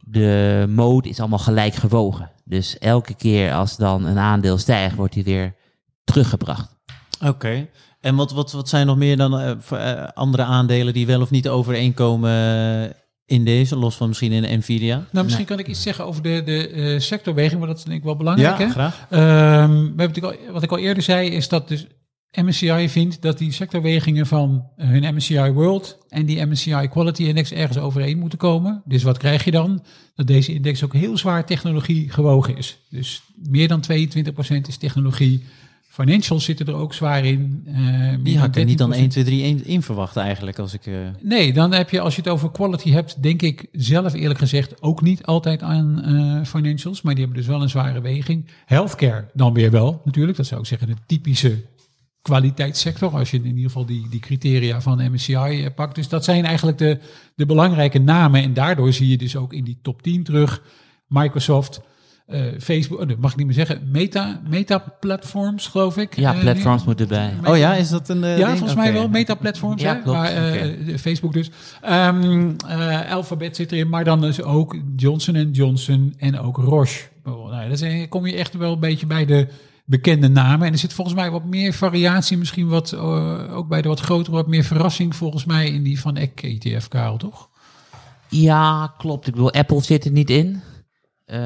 [0.00, 2.30] de mode is allemaal gelijk gewogen.
[2.50, 5.54] Dus elke keer als dan een aandeel stijgt, wordt hij weer
[6.04, 6.76] teruggebracht.
[7.24, 7.68] Oké.
[8.00, 11.30] En wat, wat, wat zijn nog meer dan eh, eh, andere aandelen die wel of
[11.30, 12.90] niet overeenkomen eh,
[13.24, 15.04] in deze, los van misschien in Nvidia?
[15.10, 17.98] Nou, misschien kan ik iets zeggen over de, de eh, sectorweging, maar dat is denk
[17.98, 18.58] ik wel belangrijk.
[18.58, 18.70] Ja, hè?
[18.70, 19.06] graag.
[19.10, 19.20] Ehm,
[19.70, 21.86] we hebben natuurlijk al, wat ik al eerder zei, is dat dus
[22.32, 27.52] MSCI vindt dat die sectorwegingen van eh, hun MSCI World en die MSCI Quality Index
[27.52, 28.82] ergens overeen moeten komen.
[28.84, 29.84] Dus wat krijg je dan?
[30.14, 32.78] Dat deze index ook heel zwaar technologie gewogen is.
[32.90, 35.44] Dus meer dan 22% is technologie.
[35.88, 37.62] Financials zitten er ook zwaar in.
[37.64, 38.96] meer Die had ik er niet dan 13%.
[38.96, 40.58] 1, 2, 3 in, in verwacht eigenlijk.
[40.58, 43.66] Als ik, eh, Nee, dan heb je, als je het over quality hebt, denk ik
[43.72, 47.02] zelf eerlijk gezegd ook niet altijd aan financials.
[47.02, 48.46] Maar die hebben dus wel een zware weging.
[48.66, 50.36] Healthcare dan weer wel, natuurlijk.
[50.36, 51.64] Dat zou ik zeggen, de typische
[52.22, 53.10] kwaliteitssector.
[53.18, 55.94] Als je in ieder geval die, die criteria van MSCI eh, pakt.
[55.94, 56.98] Dus dat zijn eigenlijk de,
[57.34, 58.42] de belangrijke namen.
[58.42, 60.62] En daardoor zie je dus ook in die top 10 terug
[61.08, 61.80] Microsoft.
[62.26, 66.16] eh, Facebook, dat mag ik niet meer zeggen, Meta, Meta Platforms, geloof ik.
[66.16, 67.50] Ja, Eh, platforms moeten erbij.
[67.50, 68.24] oh ja, is dat een.
[68.24, 68.58] eh, ja, ding?
[68.58, 69.08] volgens mij wel.
[69.08, 70.02] Meta-platforms, Ja, hè?
[70.02, 70.18] klopt.
[70.18, 70.84] Maar, eh, Oké.
[70.84, 71.50] de Facebook dus.
[71.82, 77.08] Ehm eh, Alphabet zit erin, maar dan dus ook Johnson Johnson en ook Roche.
[77.24, 79.46] Oh, nou, is, kom je echt wel een beetje bij de
[79.90, 80.66] bekende namen.
[80.66, 84.00] En er zit volgens mij wat meer variatie, misschien wat, eh, ook bij de wat
[84.00, 87.48] grotere, wat meer verrassing volgens mij in die van EK ETF, Karel, toch?
[88.28, 89.26] Ja, klopt.
[89.26, 90.60] Ik bedoel, Apple zit er niet in.
[91.24, 91.38] Eh,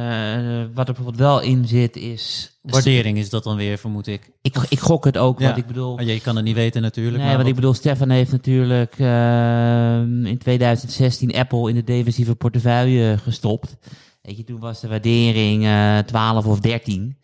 [0.75, 2.53] wat er bijvoorbeeld wel in zit is...
[2.63, 4.31] Waardering is dat dan weer, vermoed ik.
[4.43, 5.45] Ik, ik gok het ook, Ja.
[5.47, 5.99] want ik bedoel...
[5.99, 7.17] Ah, je kan het niet weten natuurlijk.
[7.17, 11.85] Nee, maar want ik wat- bedoel, Stefan heeft natuurlijk ehm, in 2016 Apple in de
[11.85, 13.77] defensieve portefeuille gestopt.
[14.23, 17.17] Weet je, toen was de waardering eh 12 of 13.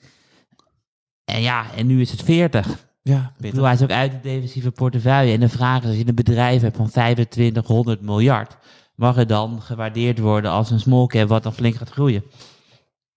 [1.32, 2.88] En ja, en nu is het 40.
[3.02, 5.32] Ja, bedoel, hij is ook uit de defensieve portefeuille.
[5.32, 8.56] En de vraag is, als je een bedrijf hebt van 2500 miljard,
[8.94, 12.24] mag het dan gewaardeerd worden als een small cap wat dan flink gaat groeien?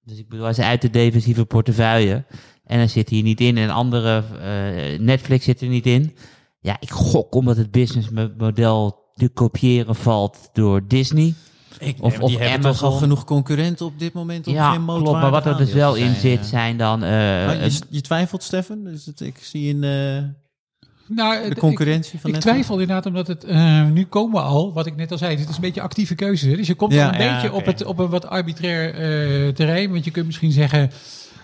[0.04, 2.26] Dus ik bedoel, hij is uit de defensieve portefeuille
[2.64, 3.58] en hij zit hier niet in.
[3.58, 6.16] En andere, eh, Netflix zit er niet in.
[6.60, 11.34] Ja, ik gok omdat het businessmodel te kopiëren valt door Disney.
[11.84, 15.12] Ik, Of- die hebben toch al genoeg concurrenten op dit moment om ja, geen klopt.
[15.12, 17.04] Maar wat er dus wel in zit, zijn dan...
[17.04, 18.84] eh, je, je twijfelt, Stefan?
[18.84, 20.24] Dus het, ik zie in eh,
[21.08, 22.46] Nou, de concurrentie van Ik Netflix.
[22.46, 25.50] twijfel inderdaad, omdat het eh, nu komen we al, wat ik net al zei, het
[25.50, 26.50] is een beetje actieve keuze.
[26.50, 26.56] Hè?
[26.56, 29.92] Dus je komt Ja, een ja, beetje op, het, op een wat arbitrair eh, terrein.
[29.92, 30.92] Want je kunt misschien zeggen,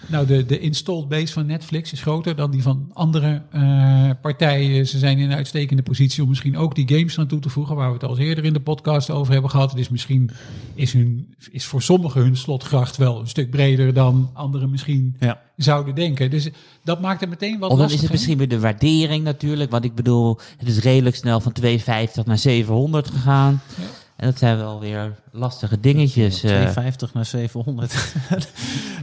[0.07, 4.87] nou de, de installed base van Netflix is groter dan die van andere eh, partijen.
[4.87, 7.75] Ze zijn in een uitstekende positie om misschien ook die games aan toe te voegen,
[7.75, 9.71] waar we het al eerder in de podcast over hebben gehad.
[9.75, 10.29] Dus misschien
[10.75, 15.41] is, hun, is voor sommigen hun slotgracht wel een stuk breder dan anderen misschien Ja.
[15.55, 16.29] zouden denken.
[16.29, 16.49] Dus
[16.83, 19.71] dat maakt het meteen wat Of dan is het misschien weer de waardering natuurlijk.
[19.71, 23.61] Want ik bedoel, het is redelijk snel van 250 naar 700 gegaan.
[23.77, 23.83] Ja.
[24.19, 26.33] En dat zijn wel weer lastige dingetjes.
[26.43, 26.49] eh.
[26.49, 27.93] 250 naar 700.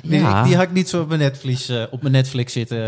[0.03, 0.39] nee, Ja.
[0.39, 2.85] ik- die had ik niet zo op mijn Netflix, eh, op mijn Netflix zitten.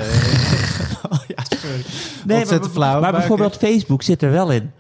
[1.11, 1.85] oh, ja, sorry.
[2.25, 3.01] Nee, maar, flauw.
[3.01, 4.71] maar bijvoorbeeld Facebook zit er wel in.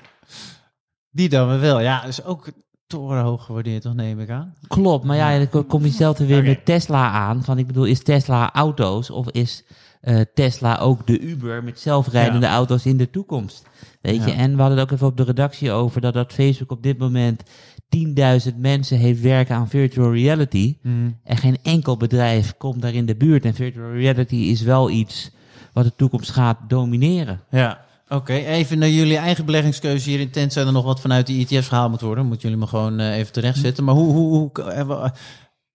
[1.11, 1.81] Die dan wel.
[1.81, 2.49] Ja, is ook
[2.87, 4.55] torenhoog gewaardeerd, toch neem ik aan.
[4.67, 7.45] Klopt, maar ja, dan kom je zelf er weer met Tesla aan.
[7.45, 9.65] Van ik bedoel, is Tesla auto's of is
[10.01, 12.53] eh, Tesla ook de Uber met zelfrijdende Ja.
[12.53, 13.67] auto's in de toekomst?
[14.01, 16.71] Weet je, en we hadden het ook even op de redactie over dat, dat Facebook
[16.71, 17.43] op dit moment
[17.89, 20.77] 10.000 mensen heeft werken aan virtual reality.
[21.25, 23.45] En geen enkel bedrijf komt daar in de buurt.
[23.45, 25.31] En virtual reality is wel iets
[25.73, 27.41] wat de toekomst gaat domineren.
[27.51, 28.33] Ja, oké.
[28.33, 30.31] Even naar jullie eigen beleggingskeuze hier.
[30.31, 32.27] Tenzij er nog wat vanuit die ETF's gehaald moet worden.
[32.27, 33.85] Moeten jullie me gewoon eh, even terecht zetten.
[33.85, 35.11] Maar hoe, hoe, hoe eh,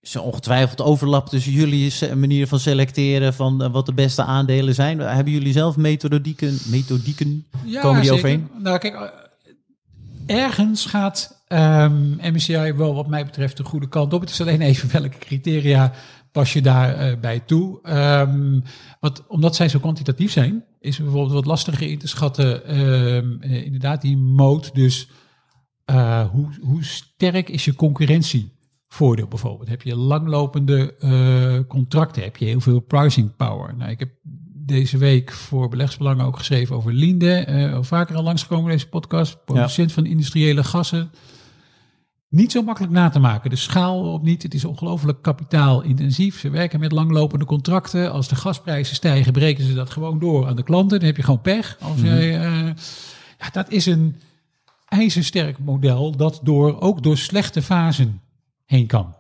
[0.03, 4.99] is ongetwijfeld overlap tussen jullie manier van selecteren van eh, wat de beste aandelen zijn?
[4.99, 7.45] Hebben jullie zelf methodieken, methodieken?
[7.65, 8.25] Ja, Komen die zeker.
[8.25, 8.49] overeen?
[8.57, 14.21] Nou, kijk, eh, ergens gaat ehm MSCI wel wat mij betreft de goede kant op.
[14.21, 15.91] Het is alleen even welke criteria
[16.31, 17.79] pas je daarbij bij bij toe.
[17.83, 18.59] Ehm,
[18.99, 22.65] wat, omdat zij zo kwantitatief zijn, is bijvoorbeeld wat lastiger in te schatten.
[22.65, 24.75] ehm, eh, inderdaad, die moot.
[24.75, 25.09] Dus
[25.85, 27.73] eh, hoe, hoe sterk is je
[28.93, 29.69] concurrentievoordeel bijvoorbeeld?
[29.69, 32.23] Heb je langlopende eh, contracten?
[32.23, 33.75] Heb je heel veel pricing power?
[33.77, 34.09] Nou, ik heb
[34.65, 37.33] deze week voor Beleggsbelangen ook geschreven over Linde.
[37.33, 39.45] eh, al vaker al langsgekomen deze podcast.
[39.45, 41.11] Producent van industriële gassen.
[42.29, 43.49] Niet zo makkelijk na te maken.
[43.49, 44.43] De schaal op niet.
[44.43, 46.39] Het is ongelooflijk kapitaalintensief.
[46.39, 48.11] Ze werken met langlopende contracten.
[48.11, 50.97] Als de gasprijzen stijgen, breken ze dat gewoon door aan de klanten.
[50.97, 51.77] Dan heb je gewoon pech.
[51.81, 52.65] Als jij, eh,
[53.39, 54.15] ja, dat is een
[54.87, 58.21] ijzersterk model dat door, ook door slechte fasen
[58.73, 59.15] heen kan.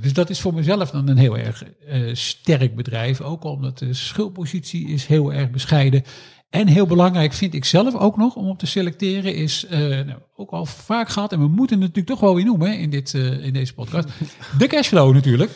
[0.00, 3.20] Dus dat is voor mezelf dan een heel erg eh, sterk bedrijf.
[3.20, 6.02] Ook omdat de schuldpositie is heel erg bescheiden.
[6.50, 10.18] En heel belangrijk vind ik zelf ook nog om op te selecteren is, eh, nou,
[10.36, 13.14] ook al vaak gehad, en we moeten het natuurlijk toch wel weer noemen in, dit,
[13.14, 14.08] eh, in deze podcast,
[14.58, 15.50] de cashflow natuurlijk.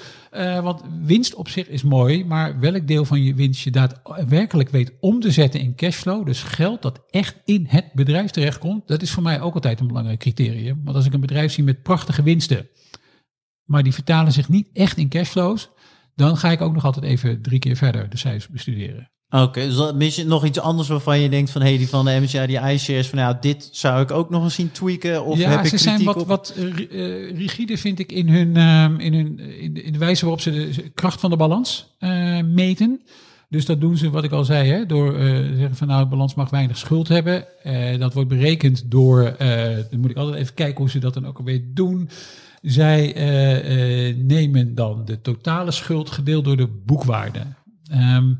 [0.62, 4.92] Want winst op zich is mooi, maar welk deel van je winst je daadwerkelijk weet
[5.00, 9.10] om te zetten in cashflow, dus geld dat echt in het bedrijf terechtkomt, dat is
[9.10, 10.80] voor mij ook altijd een belangrijk criterium.
[10.84, 12.68] Want als ik een bedrijf zie met prachtige winsten,
[13.64, 15.70] maar die vertalen zich niet echt in cashflows,
[16.14, 19.10] dan ga ik ook nog altijd even drie keer verder de cijfers bestuderen.
[19.28, 21.62] Oké, dus dan mis je nog iets anders waarvan je denkt van...
[21.62, 24.54] hé, die van de MSCI, die iShares, van ja, dit zou ik ook nog eens
[24.54, 25.24] zien tweaken?
[25.24, 26.26] Of ja, heb ik ze zijn wat, op?
[26.26, 29.98] wat eh, eh, rigide, vind ik, in, hun, ehm, in, hun, in, de, in de
[29.98, 33.00] wijze waarop ze de kracht van de balans eh, meten.
[33.52, 36.02] Dus dat doen ze, wat ik al zei, hè, door eh, te zeggen van nou,
[36.02, 37.62] de balans mag weinig schuld hebben.
[37.62, 41.14] Eh, dat wordt berekend door, eh, dan moet ik altijd even kijken hoe ze dat
[41.14, 42.08] dan ook alweer doen.
[42.62, 47.40] Zij eh, eh, nemen dan de totale schuld gedeeld door de boekwaarde.
[47.90, 48.34] Ehm,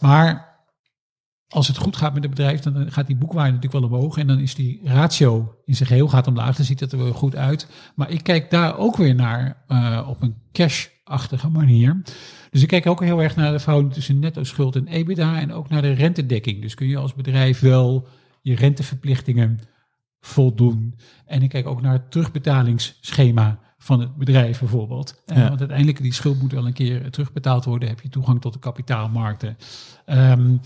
[0.00, 0.54] maar
[1.48, 4.16] als het goed gaat met het bedrijf, dan gaat die boekwaarde natuurlijk wel omhoog.
[4.16, 6.56] En dan is die ratio in zijn geheel gaat omlaag.
[6.56, 7.68] Dan ziet het er wel goed uit.
[7.94, 12.02] Maar ik kijk daar ook weer naar eh, op een cash-achtige manier.
[12.50, 15.40] Dus ik kijk ook heel erg naar de verhouding tussen netto schuld en EBITDA.
[15.40, 16.62] En ook naar de rentedekking.
[16.62, 18.08] Dus kun je als bedrijf wel
[18.42, 19.60] je renteverplichtingen
[20.26, 20.94] voldoen.
[21.26, 25.22] En ik kijk ook naar het terugbetalingsschema van het bedrijf bijvoorbeeld.
[25.26, 25.48] Eh, Ja.
[25.48, 27.88] Want uiteindelijk die schuld moet wel een keer terugbetaald worden.
[27.88, 29.56] Heb je toegang tot de kapitaalmarkten.
[30.06, 30.56] Ehm,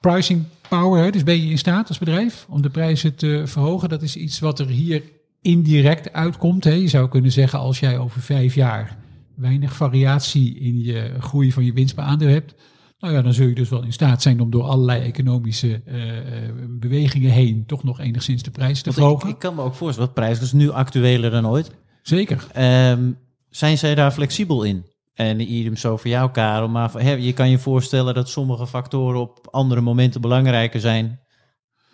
[0.00, 3.88] pricing power, dus ben je in staat als bedrijf om de prijzen te verhogen.
[3.88, 5.02] Dat is iets wat er hier
[5.42, 6.64] indirect uitkomt.
[6.64, 6.72] Hè.
[6.72, 8.96] Je zou kunnen zeggen als jij over vijf jaar
[9.34, 12.54] weinig variatie in je groei van je winst per aandeel hebt.
[12.98, 16.18] Nou ja, dan zul je dus wel in staat zijn om door allerlei economische eh,
[16.18, 19.28] eh, bewegingen heen toch nog enigszins de prijs te verhogen.
[19.28, 21.70] ik, ik kan me ook voorstellen, dat prijs is nu actueler dan ooit.
[22.02, 22.46] Zeker.
[22.52, 23.12] Ehm,
[23.50, 24.84] zijn zij daar flexibel in?
[25.14, 26.68] En idem zo voor jou, Karel.
[26.68, 31.20] Maar je kan je voorstellen dat sommige factoren op andere momenten belangrijker zijn.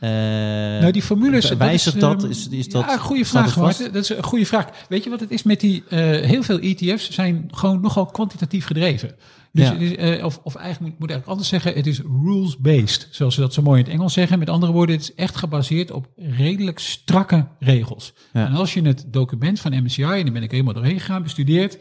[0.04, 1.50] Eh, nou, die formules.
[1.50, 2.22] wijzigt is, dat?
[2.22, 3.56] ehm, Is, is dat ja, goede vraag?
[3.56, 3.92] Maarten.
[3.92, 4.68] Dat is een goede vraag.
[4.88, 8.66] Weet je wat het is met die, eh, heel veel ETF's zijn gewoon nogal kwantitatief
[8.66, 9.14] gedreven.
[9.52, 9.74] Dus Ja.
[9.74, 13.40] is, eh, of, of eigenlijk moet, ik eigenlijk anders zeggen, het is rules-based, zoals ze
[13.40, 14.38] dat zo mooi in het Engels zeggen.
[14.38, 18.12] Met andere woorden, het is echt gebaseerd op redelijk strakke regels.
[18.32, 18.46] Ja.
[18.46, 21.78] En als je het document van MSCI, en daar ben ik helemaal doorheen gegaan, bestudeert,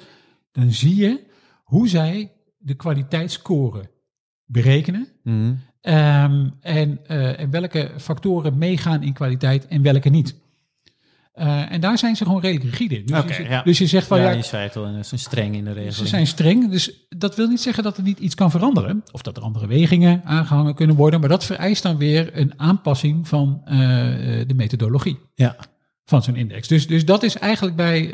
[0.52, 1.24] dan zie je
[1.64, 3.92] hoe zij de kwaliteitsscore
[4.46, 5.08] berekenen.
[5.24, 5.54] Mhm.
[5.84, 10.36] Ehm, en, eh, en welke factoren meegaan in kwaliteit en welke niet.
[11.34, 13.04] Eh, en daar zijn ze gewoon redelijk rigide.
[13.04, 13.62] Dus, je, ja.
[13.64, 15.70] dus je zegt van ja, ja, je zei het al, ze zijn streng in de
[15.72, 15.94] regeling.
[15.96, 16.72] ze zijn streng.
[16.72, 19.04] Dus dat wil niet zeggen dat er niet iets kan veranderen.
[19.12, 21.20] Of dat er andere wegingen aangehangen kunnen worden.
[21.20, 23.78] Maar dat vereist dan weer een aanpassing van eh,
[24.48, 25.56] de methodologie Ja.
[26.06, 26.68] van zo'n index.
[26.68, 28.12] Dus, dus dat is eigenlijk bij,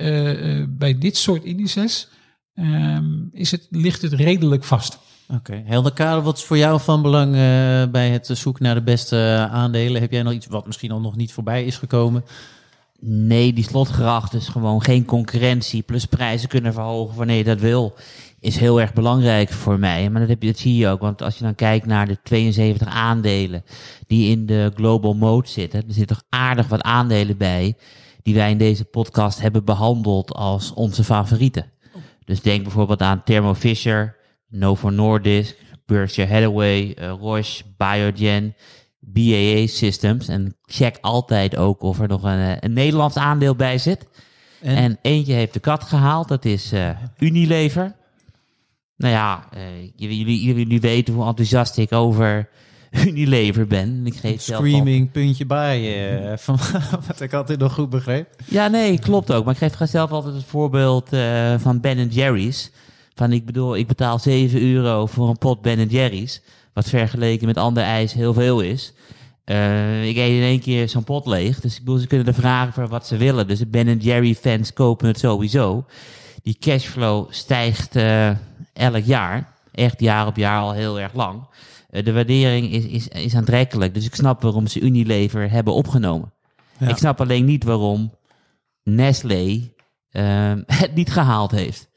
[0.70, 2.08] bij dit soort indices.
[2.54, 5.00] ehm, is het, ligt het redelijk vast.
[5.34, 8.82] Oké, helder Karel, wat is voor jou van belang eh, bij het zoeken naar de
[8.82, 10.02] beste aandelen?
[10.02, 12.26] Heb jij nog iets wat misschien al nog niet voorbij is gekomen?
[13.00, 15.82] Nee, die slotgracht is gewoon geen concurrentie.
[15.82, 17.96] Plus prijzen kunnen verhogen wanneer je dat wil.
[18.40, 20.10] Is heel erg belangrijk voor mij.
[20.10, 21.00] Maar dat, heb je, dat zie je ook.
[21.00, 23.64] Want als je dan kijkt naar de 72 aandelen
[24.08, 25.80] die in de Global Mode zitten.
[25.80, 27.78] Er zitten toch aardig wat aandelen bij.
[28.24, 31.72] Die wij in deze podcast hebben behandeld als onze favorieten.
[32.26, 34.16] Dus denk bijvoorbeeld aan Thermo Fisher,
[34.50, 38.56] Novo Nordisk, Berkshire Hathaway, eh, Roche, Biogen,
[39.00, 40.28] BAA Systems.
[40.28, 44.08] En check altijd ook of er nog een, eh, een Nederlands aandeel bij zit.
[44.62, 46.90] En- En, eentje heeft de kat gehaald, dat is eh,
[47.20, 47.96] Unilever.
[48.98, 49.62] Nou ja, eh,
[49.96, 52.50] jullie, jullie, jullie weten hoe enthousiast ik over
[53.08, 54.06] Unilever ben.
[54.06, 56.58] Ik geef al- Screaming, puntje bij, van
[57.08, 58.28] wat ik altijd nog goed begreep.
[58.46, 59.46] Ja, nee, klopt ook.
[59.46, 61.10] Maar ik geef zelf altijd het voorbeeld
[61.58, 62.72] van Ben Jerry's.
[63.20, 66.42] Van ik bedoel, ik betaal 7 euro voor een pot Ben Jerry's.
[66.74, 68.94] Wat vergeleken met ander ijs heel veel is.
[69.44, 71.60] Eh, ik eet in één keer zo'n pot leeg.
[71.60, 73.48] Dus ik bedoel, ze kunnen er vragen voor wat ze willen.
[73.48, 75.86] Dus de Ben Jerry fans kopen het sowieso.
[76.44, 78.30] Die cashflow stijgt eh,
[78.74, 79.54] elk jaar.
[79.72, 81.48] Echt jaar op jaar al heel erg lang.
[81.90, 83.94] Eh, de waardering is, is, is aantrekkelijk.
[83.94, 86.34] Dus ik snap waarom ze Unilever hebben opgenomen.
[86.78, 86.88] Ja.
[86.88, 88.14] Ik snap alleen niet waarom
[88.84, 89.72] Nestlé
[90.12, 91.89] ehm, het niet gehaald heeft.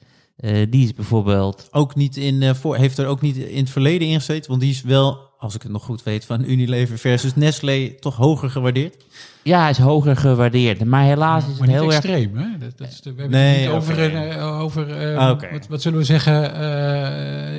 [0.42, 1.68] Eh, die is bijvoorbeeld.
[1.70, 4.60] Ook niet in, eh, voor, heeft er ook niet in het verleden in gezeten, want
[4.62, 8.50] die is wel, als ik het nog goed weet, van Unilever versus Nestlé toch hoger
[8.50, 9.04] gewaardeerd.
[9.42, 10.84] Ja, hij is hoger gewaardeerd.
[10.84, 11.94] Maar helaas is Maar het niet heel erg.
[11.94, 12.58] extreem, hè?
[12.58, 15.40] Dat, dat is de, we hebben Nee, het niet over, een, eh, over eh, Ah,
[15.52, 16.54] wat, wat zullen we zeggen,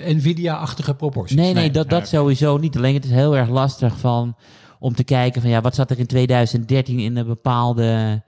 [0.05, 1.35] eh, Nvidia-achtige proporties.
[1.37, 2.07] Nee, nee, dat, dat oké.
[2.07, 2.77] sowieso niet.
[2.77, 4.35] Alleen het is heel erg lastig van,
[4.79, 8.21] om te kijken van ja, wat zat er in 2013 in een bepaalde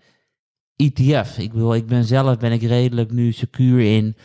[0.75, 1.37] ETF.
[1.37, 4.15] Ik bedoel, ik ben zelf ben ik redelijk nu secuur in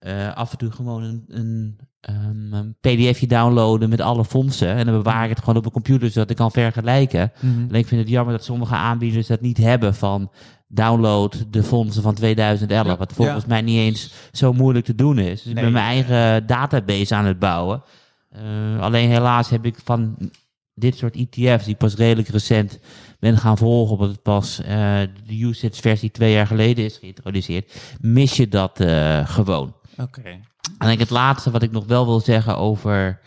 [0.00, 4.68] eh, af en toe gewoon een, een, ehm, een pdfje downloaden met alle fondsen.
[4.68, 7.32] En dan bewaar ik het gewoon op een computer, zodat ik kan vergelijken.
[7.40, 7.58] Mhm.
[7.68, 10.30] Alleen ik vind het jammer dat sommige aanbieders dat niet hebben van
[10.68, 12.86] download de fondsen van 2011.
[12.86, 12.96] Ja.
[12.96, 13.48] wat volgens Ja.
[13.48, 15.42] mij niet eens zo moeilijk te doen is.
[15.42, 17.82] Dus ik ben mijn eigen database aan het bouwen.
[18.30, 20.30] Eh, alleen helaas heb ik van
[20.74, 22.78] dit soort ETF's, die pas redelijk recent
[23.18, 27.96] ben gaan volgen, omdat het pas eh, de usage versie twee jaar geleden is geïntroduceerd,
[28.00, 28.84] mis je dat
[29.24, 29.74] gewoon.
[30.00, 30.40] Oké.
[30.78, 33.20] En ik het laatste wat ik nog wel wil zeggen over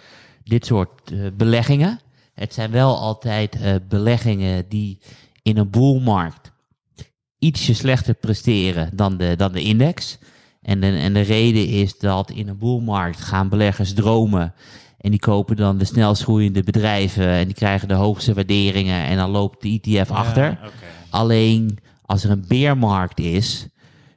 [0.44, 2.00] dit soort eh, beleggingen.
[2.34, 5.00] Het zijn wel altijd eh, beleggingen die
[5.42, 6.52] in een boelmarkt
[7.44, 10.18] ietsje slechter presteren dan de, dan de index.
[10.62, 14.54] En de, en de reden is dat in een boelmarkt gaan beleggers dromen.
[14.98, 17.28] En die kopen dan de snelst groeiende bedrijven.
[17.28, 19.06] En die krijgen de hoogste waarderingen.
[19.06, 20.44] En dan loopt de ETF achter.
[20.44, 20.70] Ja.
[21.10, 23.68] Alleen als er een beermarkt is,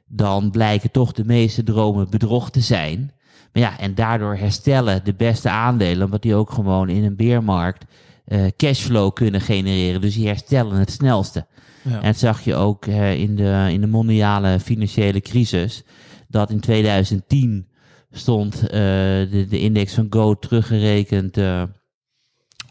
[0.07, 3.11] dan blijken toch de meeste dromen bedrog te zijn.
[3.53, 7.85] Maar ja, en daardoor herstellen de beste aandelen, omdat die ook gewoon in een beermarkt
[8.25, 10.01] eh, cashflow kunnen genereren.
[10.01, 11.45] Dus die herstellen het snelste.
[11.83, 11.95] Ja.
[11.95, 15.83] En dat zag je ook eh, in, de, in de mondiale financiële crisis,
[16.27, 17.67] dat in 2010
[18.11, 21.37] stond eh, de, de index van Go teruggerekend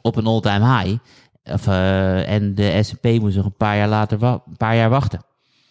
[0.02, 0.98] op een all-time high.
[1.44, 1.66] Of,
[2.26, 5.24] en de S&P moest nog een paar jaar later een paar jaar wachten.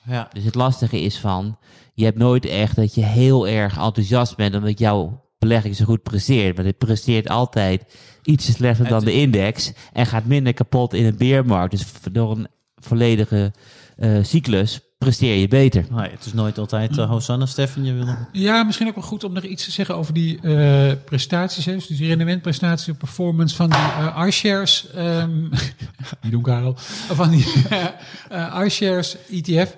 [0.07, 0.29] Ja.
[0.33, 1.57] Dus het lastige is van,
[1.93, 6.03] je hebt nooit echt dat je heel erg enthousiast bent omdat jouw belegging zo goed
[6.03, 6.55] presteert.
[6.55, 7.83] Want het presteert altijd
[8.23, 11.71] iets slechter dan de index en gaat minder kapot in een beermarkt.
[11.71, 13.53] Dus door een volledige
[13.97, 15.85] eh, cyclus presteer je beter.
[15.91, 17.45] Nee, het is nooit altijd uh, Hosanna.
[17.45, 18.17] Stefan, je wil nog...
[18.31, 21.65] Ja, misschien ook wel goed om nog iets te zeggen over die eh, prestaties.
[21.65, 21.73] Hè?
[21.73, 24.87] Dus die rendementprestatie, performance van die eh iShares.
[24.89, 25.49] ehm
[26.21, 26.73] die doen Karel.
[27.07, 27.45] Van die
[28.29, 29.75] eh iShares ETF.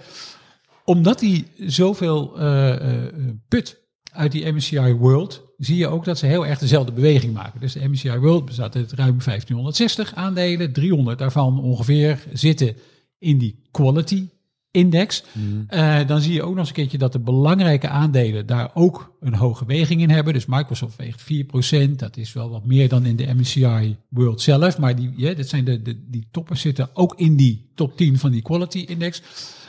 [0.84, 3.13] Omdat die zoveel eh, eh,
[3.47, 3.78] put
[4.11, 7.59] uit die MSCI World, zie je ook dat ze heel erg dezelfde beweging maken.
[7.59, 10.74] Dus de MSCI World bestaat uit ruim 1560 aandelen.
[10.74, 12.76] 300 daarvan ongeveer zitten
[13.20, 14.30] in die quality
[14.78, 15.23] index.
[15.67, 19.15] Eh, dan zie je ook nog eens een keertje dat de belangrijke aandelen daar ook
[19.19, 20.34] een hoge weging in hebben.
[20.34, 21.99] Dus Microsoft weegt 4%.
[21.99, 24.78] Dat is wel wat meer dan in de MSCI World zelf.
[24.78, 28.17] Maar die, ja, dat zijn de, de, die toppers zitten ook in die top 10
[28.19, 29.21] van die quality index.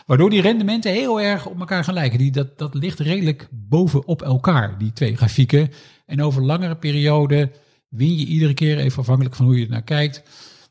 [0.07, 2.19] Waardoor die rendementen heel erg op elkaar gaan lijken.
[2.19, 5.71] Die, dat, dat ligt redelijk bovenop elkaar, die twee grafieken.
[6.07, 7.51] En over langere perioden
[7.89, 10.23] win je iedere keer, even afhankelijk van hoe je er naar kijkt,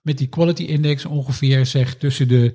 [0.01, 2.53] met die quality index ongeveer zeg tussen de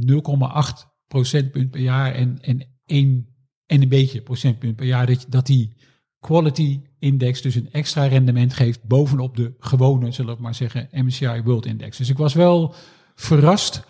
[0.00, 3.34] 0,8 procentpunt per jaar en, en 1
[3.66, 5.06] en een beetje procentpunt per jaar.
[5.06, 5.76] Dat, dat die
[6.20, 11.42] quality index dus een extra rendement geeft bovenop de gewone, zullen we maar zeggen, MSCI
[11.44, 11.96] World Index.
[11.96, 12.74] Dus ik was wel
[13.14, 13.84] verrast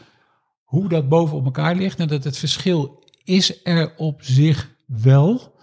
[0.63, 5.55] hoe dat boven op elkaar ligt en dat het verschil is er op zich wel.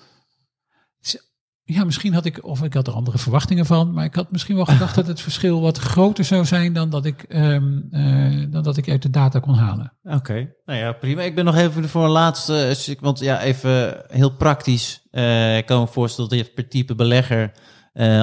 [1.65, 4.55] Ja, misschien had ik, of ik had er andere verwachtingen van, maar ik had misschien
[4.55, 8.63] wel gedacht dat het verschil wat groter zou zijn dan dat ik, ehm, eh, dan
[8.63, 9.93] dat ik uit de data kon halen.
[10.03, 11.21] Oké, nou ja, prima.
[11.21, 15.07] Ik ben nog even voor een laatste, eh, want ja, even heel praktisch.
[15.11, 17.51] eh, ik kan me voorstellen dat je per type belegger,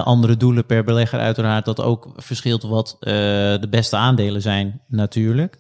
[0.05, 5.59] andere doelen per belegger uiteraard, dat ook verschilt wat de beste aandelen zijn natuurlijk.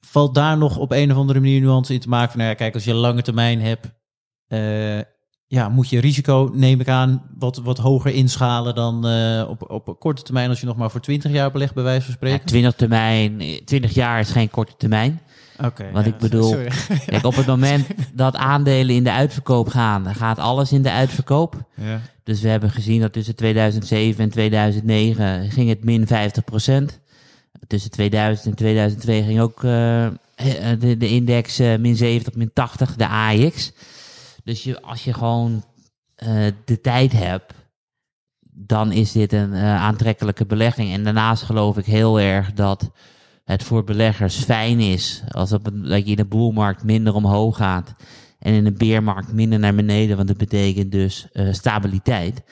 [0.00, 2.56] Valt daar nog op een of andere manier nuance in te maken van, nou ja,
[2.56, 3.90] kijk, als je lange termijn hebt,
[5.48, 9.96] ja, moet je risico, neem ik aan, wat, wat hoger inschalen dan eh, op, op
[9.98, 12.46] korte termijn als je nog maar voor 20 jaar belegt, bij wijze van Ja, spreken.
[12.46, 15.20] 20, termijn, eh, 20 jaar is geen korte termijn.
[15.64, 15.90] Oké.
[15.92, 16.56] Wat ja, ik bedoel-.
[17.06, 21.54] Kijk, op het moment dat aandelen in de uitverkoop gaan, gaat alles in de uitverkoop.
[21.74, 22.00] Ja.
[22.24, 27.00] Dus we hebben gezien dat tussen 2007 en 2009 ging het min 50%
[27.66, 30.08] Tussen 2000 en 2002 ging ook eh,
[30.78, 33.72] de, de index eh, min 70, min 80, de AX.
[34.44, 35.64] Dus je, als je gewoon
[36.14, 37.54] eh, de tijd hebt,
[38.40, 40.92] dan is dit een eh, aantrekkelijke belegging.
[40.92, 42.90] En daarnaast geloof ik heel erg dat
[43.44, 47.94] het voor beleggers fijn is als op dat je in een boelmarkt minder omhoog gaat
[48.38, 52.42] en in een beermarkt minder naar beneden, want dat betekent dus eh, stabiliteit.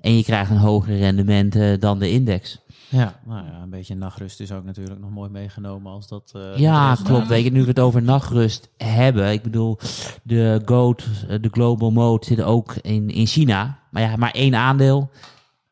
[0.00, 2.64] En je krijgt een hoger rendement dan de index.
[2.88, 6.32] Ja, nou ja, een beetje nachtrust is ook natuurlijk nog mooi meegenomen als dat...
[6.34, 7.26] eh, Ja, klopt.
[7.28, 9.32] Weet je, nu we het over nachtrust hebben.
[9.32, 9.78] Ik bedoel,
[10.22, 13.78] de GOAT, eh, de Global Mode zit ook in, in China.
[13.90, 15.10] Maar ja, maar één aandeel.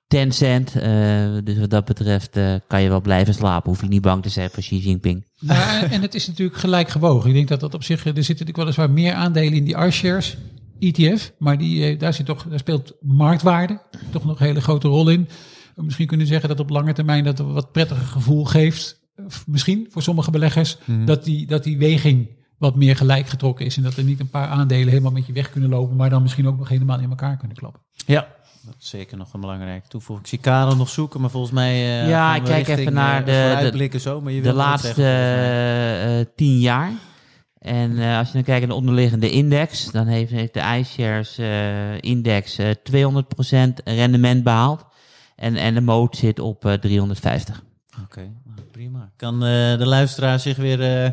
[0.09, 0.77] Tencent.
[0.77, 3.71] eh dus wat dat betreft eh, kan je wel blijven slapen.
[3.71, 5.25] Hoef je niet bang te zijn voor Xi Jinping.
[5.41, 7.29] Nou, en- het is natuurlijk gelijk gewogen.
[7.29, 10.37] Ik denk dat dat op zich, er zitten natuurlijk weliswaar meer aandelen in die iShares
[10.79, 13.79] ETF, maar die, daar, zit toch, daar speelt marktwaarde
[14.11, 15.29] toch nog een hele grote rol in.
[15.77, 19.01] Misschien kunnen zeggen dat op lange termijn dat een wat prettiger gevoel geeft,
[19.47, 23.77] misschien voor sommige beleggers, dat, die, dat die weging wat meer gelijk getrokken is.
[23.77, 26.23] En dat er niet een paar aandelen helemaal met je weg kunnen lopen, maar dan
[26.23, 27.81] misschien ook nog helemaal in elkaar kunnen klappen.
[28.07, 28.27] Ja,
[28.65, 30.27] dat is zeker nog een belangrijke toevoeging.
[30.27, 31.73] Ik zie Karel nog zoeken, maar volgens mij...
[32.03, 33.25] eh, Ja, ik kijk richting, even naar eh,
[33.73, 35.13] de- de- zo, maar je de laatste zeggen, mij.
[35.45, 36.93] eh, eh, tien jaar.
[37.59, 41.39] En eh, als je dan kijkt naar de onderliggende index, dan heeft, heeft de iShares
[41.39, 44.85] eh, index eh 200% rendement behaald.
[45.37, 47.63] En, en de moot zit op eh 350.
[48.03, 49.11] Oké, nou, prima.
[49.17, 51.11] Kan eh, de luisteraar zich weer eh,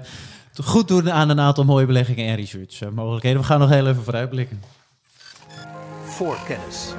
[0.63, 3.39] goed doen aan een aantal mooie beleggingen en research eh, mogelijkheden.
[3.39, 4.61] We gaan nog heel even vooruitblikken.
[6.05, 6.93] voor kennis.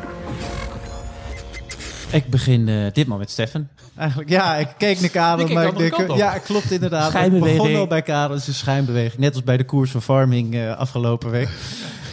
[2.12, 3.68] Ik begin eh, ditmaal met Stefan.
[3.96, 7.10] Eigenlijk, ja, ik keek naar Karel, keek maar ik denk, ja, klopt inderdaad.
[7.10, 7.62] Schijnbeweging.
[7.62, 9.20] begon al bij Karel, het is een schijnbeweging.
[9.20, 11.48] Net als bij de koers van Farming eh, afgelopen week.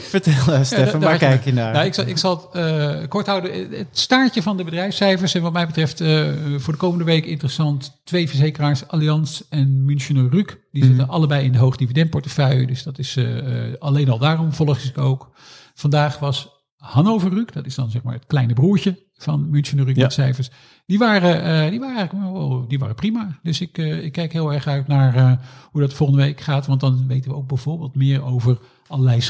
[0.10, 1.74] Vertel, eh, Stefan, waar kijk je naar?
[1.74, 3.72] Nou, ik zal, ik zal het eh, kort houden.
[3.72, 8.00] Het staartje van de bedrijfscijfers en wat mij betreft eh, voor de komende week interessant.
[8.04, 10.58] Twee verzekeraars, Allianz en Münchener Rück.
[10.72, 12.68] Die zitten allebei in de hoogdividendportefeuille.
[12.68, 15.32] Dus dat is eh, eh, alleen al daarom volg ik ook.
[15.74, 19.94] Vandaag was Hannover Rück, dat is dan zeg maar het kleine broertje van Münchener Ja.
[20.04, 20.50] met cijfers.
[20.86, 23.40] Die waren, eh, die waren eigenlijk oh, die waren prima.
[23.44, 25.32] Dus ik, eh, ik kijk heel erg uit naar eh,
[25.72, 26.66] hoe dat volgende week gaat.
[26.66, 28.58] Want dan weten we ook bijvoorbeeld meer over
[28.88, 29.22] allerlei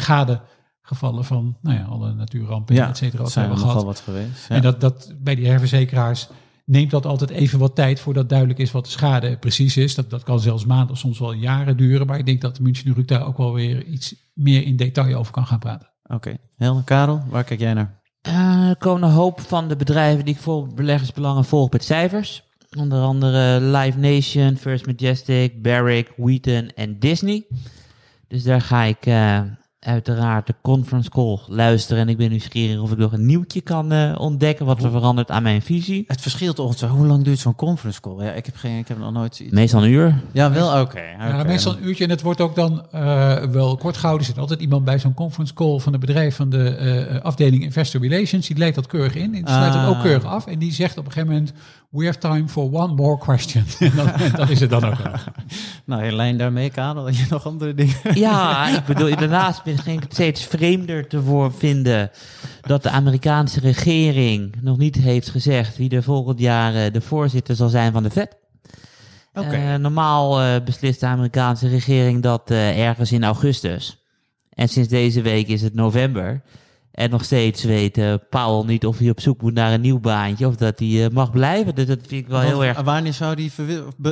[0.96, 3.18] schadegevallen van nou ja, alle natuurrampen, ja, et cetera.
[3.18, 3.96] dat wat zijn we er hebben gehad.
[3.96, 4.48] wat geweest.
[4.50, 4.56] Ja.
[4.56, 6.30] En dat, dat bij die herverzekeraars
[6.66, 9.96] neemt dat altijd even wat tijd voordat duidelijk is wat de schade precies is.
[9.96, 12.08] Dat, dat kan zelfs maanden, soms wel jaren duren.
[12.08, 15.34] Maar ik denk dat de München daar ook wel weer iets meer in detail over
[15.34, 15.90] kan gaan praten.
[16.04, 18.02] Oké, Helder, Karel, waar kijk jij naar?
[18.22, 22.48] Eh, er komen een hoop van de bedrijven die ik voor beleggersbelangen volg met cijfers.
[22.78, 27.48] Onder andere Live Nation, First Majestic, Barrick, Wheaton en Disney.
[28.28, 29.42] Dus daar ga ik eh,
[29.80, 32.02] uiteraard de conference call luisteren.
[32.02, 35.32] En ik ben nieuwsgierig of ik nog een nieuwtje kan eh, ontdekken wat er verandert
[35.32, 36.04] aan mijn visie.
[36.08, 36.88] Het verschilt ongeveer.
[36.88, 38.24] Hoe lang duurt zo'n conference call?
[38.24, 39.54] Ja, ik heb, geen, ik heb nog nooit iets...
[39.54, 40.22] Meestal een uur.
[40.32, 41.02] Ja, wel, oké.
[41.20, 44.26] Ja, meestal een uurtje en het wordt ook dan eh, wel kort gehouden.
[44.28, 47.64] Er zit altijd iemand bij zo'n conference call van het bedrijf van de eh, afdeling
[47.64, 48.48] Investor Relations.
[48.48, 49.24] Die leidt dat keurig in.
[49.24, 49.90] En die sluit het Ah.
[49.90, 50.48] ook keurig af.
[50.48, 51.54] En die zegt op een gegeven moment,
[51.90, 53.64] we have time for one more question.
[53.80, 54.98] en dat is het dan ook.
[55.86, 57.96] Nou, in lijn daarmee, Karel, had je nog andere dingen?
[58.14, 62.12] Ja, ik bedoel, daarnaast begin ik het steeds vreemder te voor vinden
[62.62, 67.56] dat de Amerikaanse regering nog niet heeft gezegd wie er volgend jaar eh, de voorzitter
[67.56, 68.38] zal zijn van de Fed.
[69.34, 69.56] Oké.
[69.56, 74.04] Eh, normaal eh, beslist de Amerikaanse regering dat eh, ergens in augustus.
[74.50, 76.42] En sinds deze week is het november.
[77.00, 80.00] En nog steeds weet eh, Powell niet of hij op zoek moet naar een nieuw
[80.00, 81.76] baantje of dat hij eh, mag blijven.
[81.76, 82.82] Dus dat vind ik wel heel erg.
[82.82, 83.52] Wanneer zou die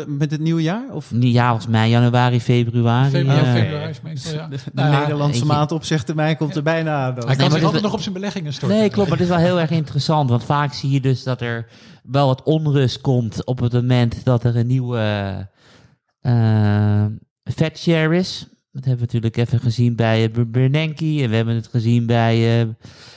[0.07, 0.85] met het nieuwe jaar?
[0.91, 3.09] Of Niet, ja, volgens mij januari, februari.
[3.09, 4.47] Februari, eh, februari is meestal, ja.
[4.47, 7.13] de, de Nou ja, Nederlandse weet je- maand opzegtermijn komt er bijna.
[7.13, 8.77] Hij kan zich dit- altijd nog op zijn beleggingen storten.
[8.77, 10.29] Nee, klopt, maar het is wel heel erg interessant.
[10.29, 11.67] Want vaak zie je dus dat er
[12.03, 15.47] wel wat onrust komt op het moment dat er een nieuwe
[16.21, 17.05] eh
[17.55, 18.47] Fed share is.
[18.77, 22.61] Dat hebben we natuurlijk even gezien bij uh, Bernanke en we hebben het gezien bij,
[22.61, 22.67] eh,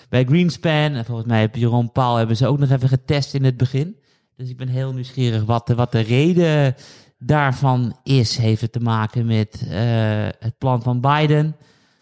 [0.09, 0.93] bij Greenspan.
[0.93, 3.97] En volgens mij heb Jeroen Paul hebben ze ook nog even getest in het begin.
[4.37, 6.75] Dus ik ben heel nieuwsgierig wat de, wat de reden
[7.19, 8.37] daarvan is.
[8.37, 11.57] Heeft het te maken met eh, het plan van Biden?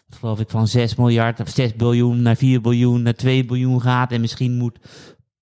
[0.09, 4.11] geloof ik van 6 miljard of 6 biljoen naar 4 biljoen naar 2 biljoen gaat.
[4.11, 4.79] En misschien moet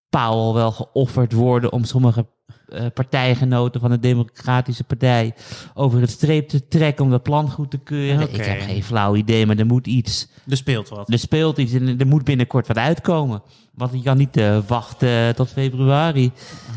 [0.09, 2.27] Powell wel geofferd worden om sommige
[2.69, 5.33] eh, partijgenoten van de Democratische Partij
[5.73, 8.21] over het streep te trekken om dat plan goed te keuren.
[8.33, 10.27] Ik heb geen flauw idee, maar er moet iets.
[10.49, 11.11] Er speelt wat.
[11.11, 13.41] Er speelt iets en er moet binnenkort wat uitkomen.
[13.73, 16.31] Want je kan niet eh, wachten tot februari.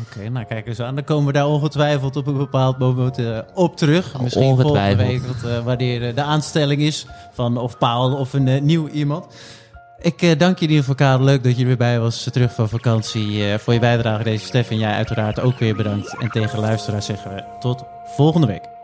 [0.07, 0.95] Oké, nou kijk eens aan.
[0.95, 4.21] Dan komen we daar ongetwijfeld op een bepaald moment eh, op terug.
[4.21, 5.07] Misschien volgende Ongetwijfeld.
[5.07, 8.87] week, wat, eh, wanneer eh, de aanstelling is van of Paul of een eh, nieuw
[8.87, 9.25] iemand.
[10.01, 11.21] Ik eh, dank je in ieder geval.
[11.21, 13.51] Leuk dat je er weer bij was, eh, terug van vakantie.
[13.51, 16.17] eh, voor je bijdrage deze Stef en jij uiteraard ook weer bedankt.
[16.19, 18.80] En tegen luisteraars zeggen we tot volgende week.